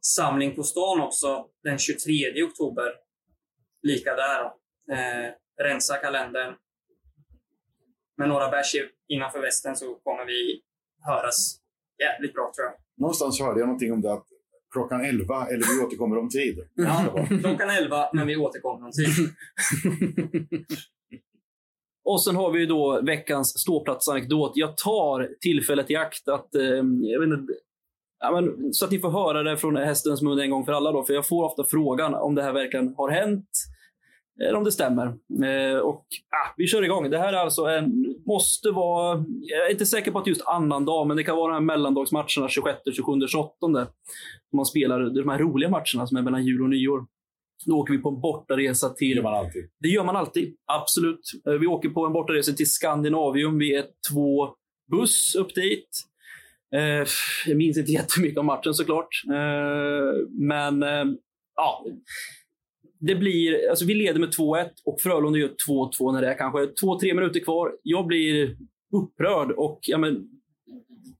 [0.00, 2.92] samling på stan också den 23 oktober.
[3.82, 4.44] Lika där.
[4.92, 5.32] Eh,
[5.62, 6.54] rensa kalendern.
[8.16, 8.74] Med några bärs
[9.08, 10.62] innanför västen så kommer vi
[11.06, 11.60] höras
[11.98, 12.81] jävligt bra tror jag.
[12.96, 14.26] Någonstans hörde jag någonting om det att
[14.72, 16.58] klockan 11 eller vi återkommer om tid.
[16.74, 19.28] Ja, klockan 11 men vi återkommer om tid.
[22.04, 24.52] Och sen har vi då veckans ståplatsanekdot.
[24.54, 26.62] Jag tar tillfället i akt att, eh,
[27.02, 27.52] jag vet inte,
[28.20, 30.92] ja, men, så att ni får höra det från hästens mun en gång för alla.
[30.92, 33.48] Då, för jag får ofta frågan om det här verkligen har hänt
[34.42, 35.06] eller om det stämmer.
[35.44, 37.10] Eh, och ah, Vi kör igång.
[37.10, 40.84] Det här är alltså en, måste vara, jag är inte säker på att just annan
[40.84, 43.86] dag, men det kan vara de här mellandagsmatcherna 26, 27, 28.
[44.52, 47.06] Man spelar de här roliga matcherna som är mellan jul och nyår.
[47.66, 49.08] Då åker vi på en bortaresa till...
[49.08, 49.68] Det gör man alltid.
[49.80, 51.30] Det gör man alltid, absolut.
[51.46, 53.58] Eh, vi åker på en bortaresa till Skandinavium.
[53.58, 54.54] Vi är två
[54.90, 55.88] buss upp dit.
[56.74, 57.06] Eh,
[57.46, 59.22] jag minns inte jättemycket om matchen såklart.
[59.28, 60.84] Eh, men
[61.56, 61.84] ja,
[63.06, 66.58] det blir, alltså vi leder med 2-1 och Frölunda gör 2-2 när det är kanske
[66.58, 67.72] 2-3 minuter kvar.
[67.82, 68.56] Jag blir
[68.92, 70.28] upprörd och ja, men,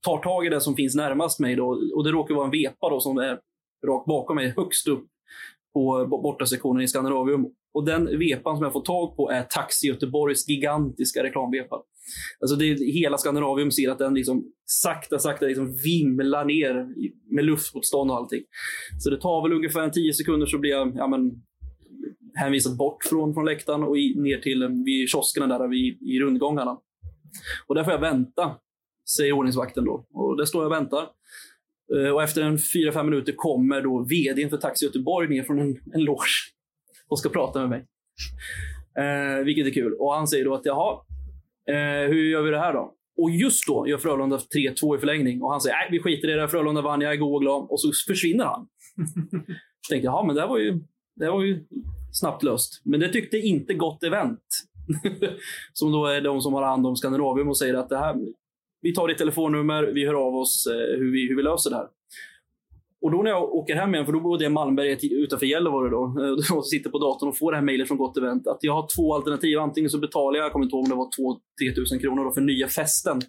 [0.01, 1.55] tar tag i det som finns närmast mig.
[1.55, 1.67] Då.
[1.95, 3.39] Och Det råkar vara en vepa då, som är
[3.87, 5.07] rakt bakom mig, högst upp
[5.73, 7.45] på bortasektionen i Skandinavium.
[7.73, 11.81] Och den vepan som jag får tag på är Taxi Göteborgs gigantiska reklamvepa.
[12.41, 16.87] Alltså det, hela Skandinavium ser att den liksom sakta, sakta liksom vimlar ner
[17.35, 18.43] med luftmotstånd och allting.
[18.99, 21.31] Så det tar väl ungefär 10 sekunder så blir jag ja, men,
[22.35, 26.77] hänvisad bort från, från läktaren och i, ner till vid kioskerna där vid, i rundgångarna.
[27.67, 28.55] Och där får jag vänta,
[29.17, 30.05] säger ordningsvakten då.
[30.13, 31.07] Och där står jag och väntar.
[31.95, 35.77] Eh, och efter en 4-5 minuter kommer då vdn för Taxi Göteborg ner från en,
[35.93, 36.53] en loge
[37.09, 37.85] och ska prata med mig.
[38.97, 39.93] Eh, vilket är kul.
[39.93, 40.99] Och han säger då att jaha,
[41.69, 42.93] eh, hur gör vi det här då?
[43.17, 46.33] Och just då gör Frölunda 3-2 i förlängning och han säger nej, vi skiter i
[46.33, 46.47] det.
[46.47, 47.67] Frölunda vann, jag är god och glad.
[47.69, 48.67] Och så försvinner han.
[49.81, 50.79] så tänkte jag, jaha, men det var ju,
[51.15, 51.65] det var ju
[52.13, 52.81] snabbt löst.
[52.85, 54.39] Men det tyckte inte Gott Event.
[55.73, 58.15] som då är de som har hand om Skandinavium och säger att det här,
[58.81, 61.75] vi tar ditt telefonnummer, vi hör av oss eh, hur, vi, hur vi löser det
[61.75, 61.87] här.
[63.01, 65.89] Och då när jag åker hem igen, för då bodde jag i Malmberget utanför Gällivare
[65.89, 68.57] då, eh, och sitter på datorn och får det här mejlet från Gott Event, att
[68.61, 69.59] jag har två alternativ.
[69.59, 71.39] Antingen så betalar jag, jag kommer inte ihåg om det var
[71.71, 73.21] 2-3 tusen kronor då, för nya festen.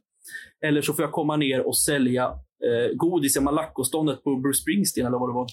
[0.67, 2.25] Eller så får jag komma ner och sälja
[2.67, 5.47] eh, godis i Malackoståndet på Bruce Springsteen eller vad det var.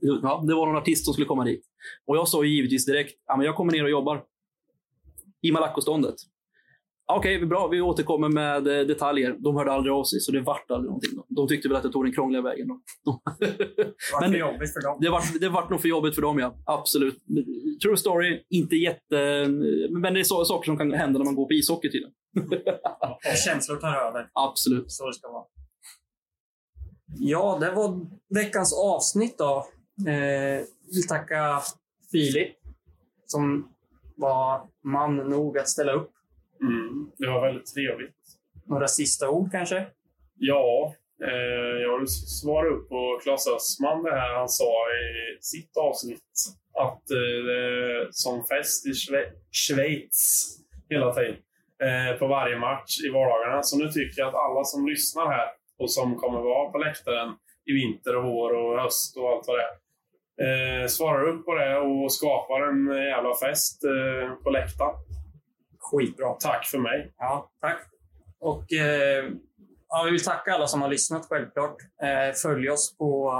[0.00, 1.62] Ja, det var någon artist som skulle komma dit.
[2.06, 4.24] Och jag sa givetvis direkt, ja, men jag kommer ner och jobbar
[5.42, 6.14] i Malackoståndet.
[7.08, 7.68] Okej, okay, bra.
[7.68, 9.36] Vi återkommer med eh, detaljer.
[9.38, 11.10] De hörde aldrig av sig, så det vart aldrig någonting.
[11.28, 12.68] De tyckte väl att jag tog den krångliga vägen.
[12.68, 13.22] Då.
[13.36, 14.98] det var för jobbigt för dem.
[15.00, 16.56] Det vart, det vart nog för jobbigt för dem, ja.
[16.66, 17.22] Absolut.
[17.82, 18.42] True story.
[18.50, 19.46] Inte jätte...
[19.90, 22.12] Men det är så, saker som kan hända när man går på ishockey tydligen.
[23.46, 24.30] Känslor tar över.
[24.32, 24.92] Absolut.
[24.92, 25.44] Så det ska vara.
[27.18, 29.66] Ja, det var veckans avsnitt då.
[29.98, 31.60] Eh, vill tacka
[32.12, 32.56] Filip
[33.26, 33.72] som
[34.16, 36.10] var man nog att ställa upp
[36.60, 38.16] Mm, det var väldigt trevligt.
[38.66, 39.86] Några sista ord kanske?
[40.38, 46.32] Ja, eh, jag svara upp på Klas Östman det här han sa i sitt avsnitt.
[46.74, 50.48] Att eh, som fest i Schwe Schweiz
[50.88, 51.36] hela tiden.
[51.86, 53.62] Eh, på varje match i vardagarna.
[53.62, 57.34] Så nu tycker jag att alla som lyssnar här och som kommer vara på läktaren
[57.64, 59.85] i vinter och vår och höst och allt vad det är.
[60.40, 64.94] Eh, svarar upp på det och skapar en jävla fest eh, på läktaren.
[65.78, 66.32] Skitbra.
[66.32, 67.12] Tack för mig.
[67.18, 67.80] Ja, tack.
[68.40, 69.24] Och eh,
[69.88, 71.76] ja, vi vill tacka alla som har lyssnat självklart.
[72.02, 73.32] Eh, följ oss på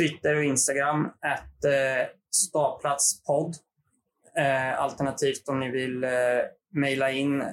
[0.00, 3.54] Twitter och Instagram, att eh, staplatspodd.
[4.36, 6.10] Eh, alternativt om ni vill eh,
[6.70, 7.44] mejla in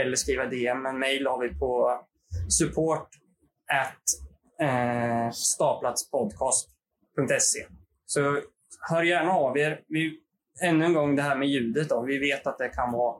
[0.00, 0.82] eller skriva DM.
[0.82, 2.00] Men mejl har vi på
[2.48, 3.08] support
[3.72, 4.02] at
[4.68, 7.66] eh, staplatspodcast.se.
[8.10, 8.40] Så
[8.90, 9.80] hör gärna av er.
[9.88, 10.20] Vi,
[10.62, 11.88] ännu en gång det här med ljudet.
[11.88, 12.02] Då.
[12.02, 13.16] Vi vet att det kan vara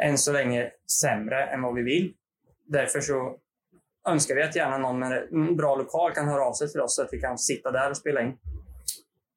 [0.00, 0.70] än så länge
[1.00, 2.12] sämre än vad vi vill.
[2.66, 3.36] Därför så
[4.08, 6.96] önskar vi att gärna någon med en bra lokal kan höra av sig till oss
[6.96, 8.32] så att vi kan sitta där och spela in.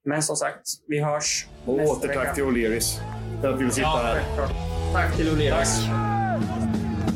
[0.05, 2.33] Men som sagt, vi hörs Och nästa återtack vecka.
[2.33, 2.99] till O'Learys
[3.41, 4.13] för att vi vill sitta Ja, här.
[4.21, 4.51] självklart.
[4.93, 5.79] Tack till O'Learys.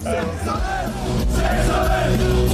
[0.03, 2.49] Vi slår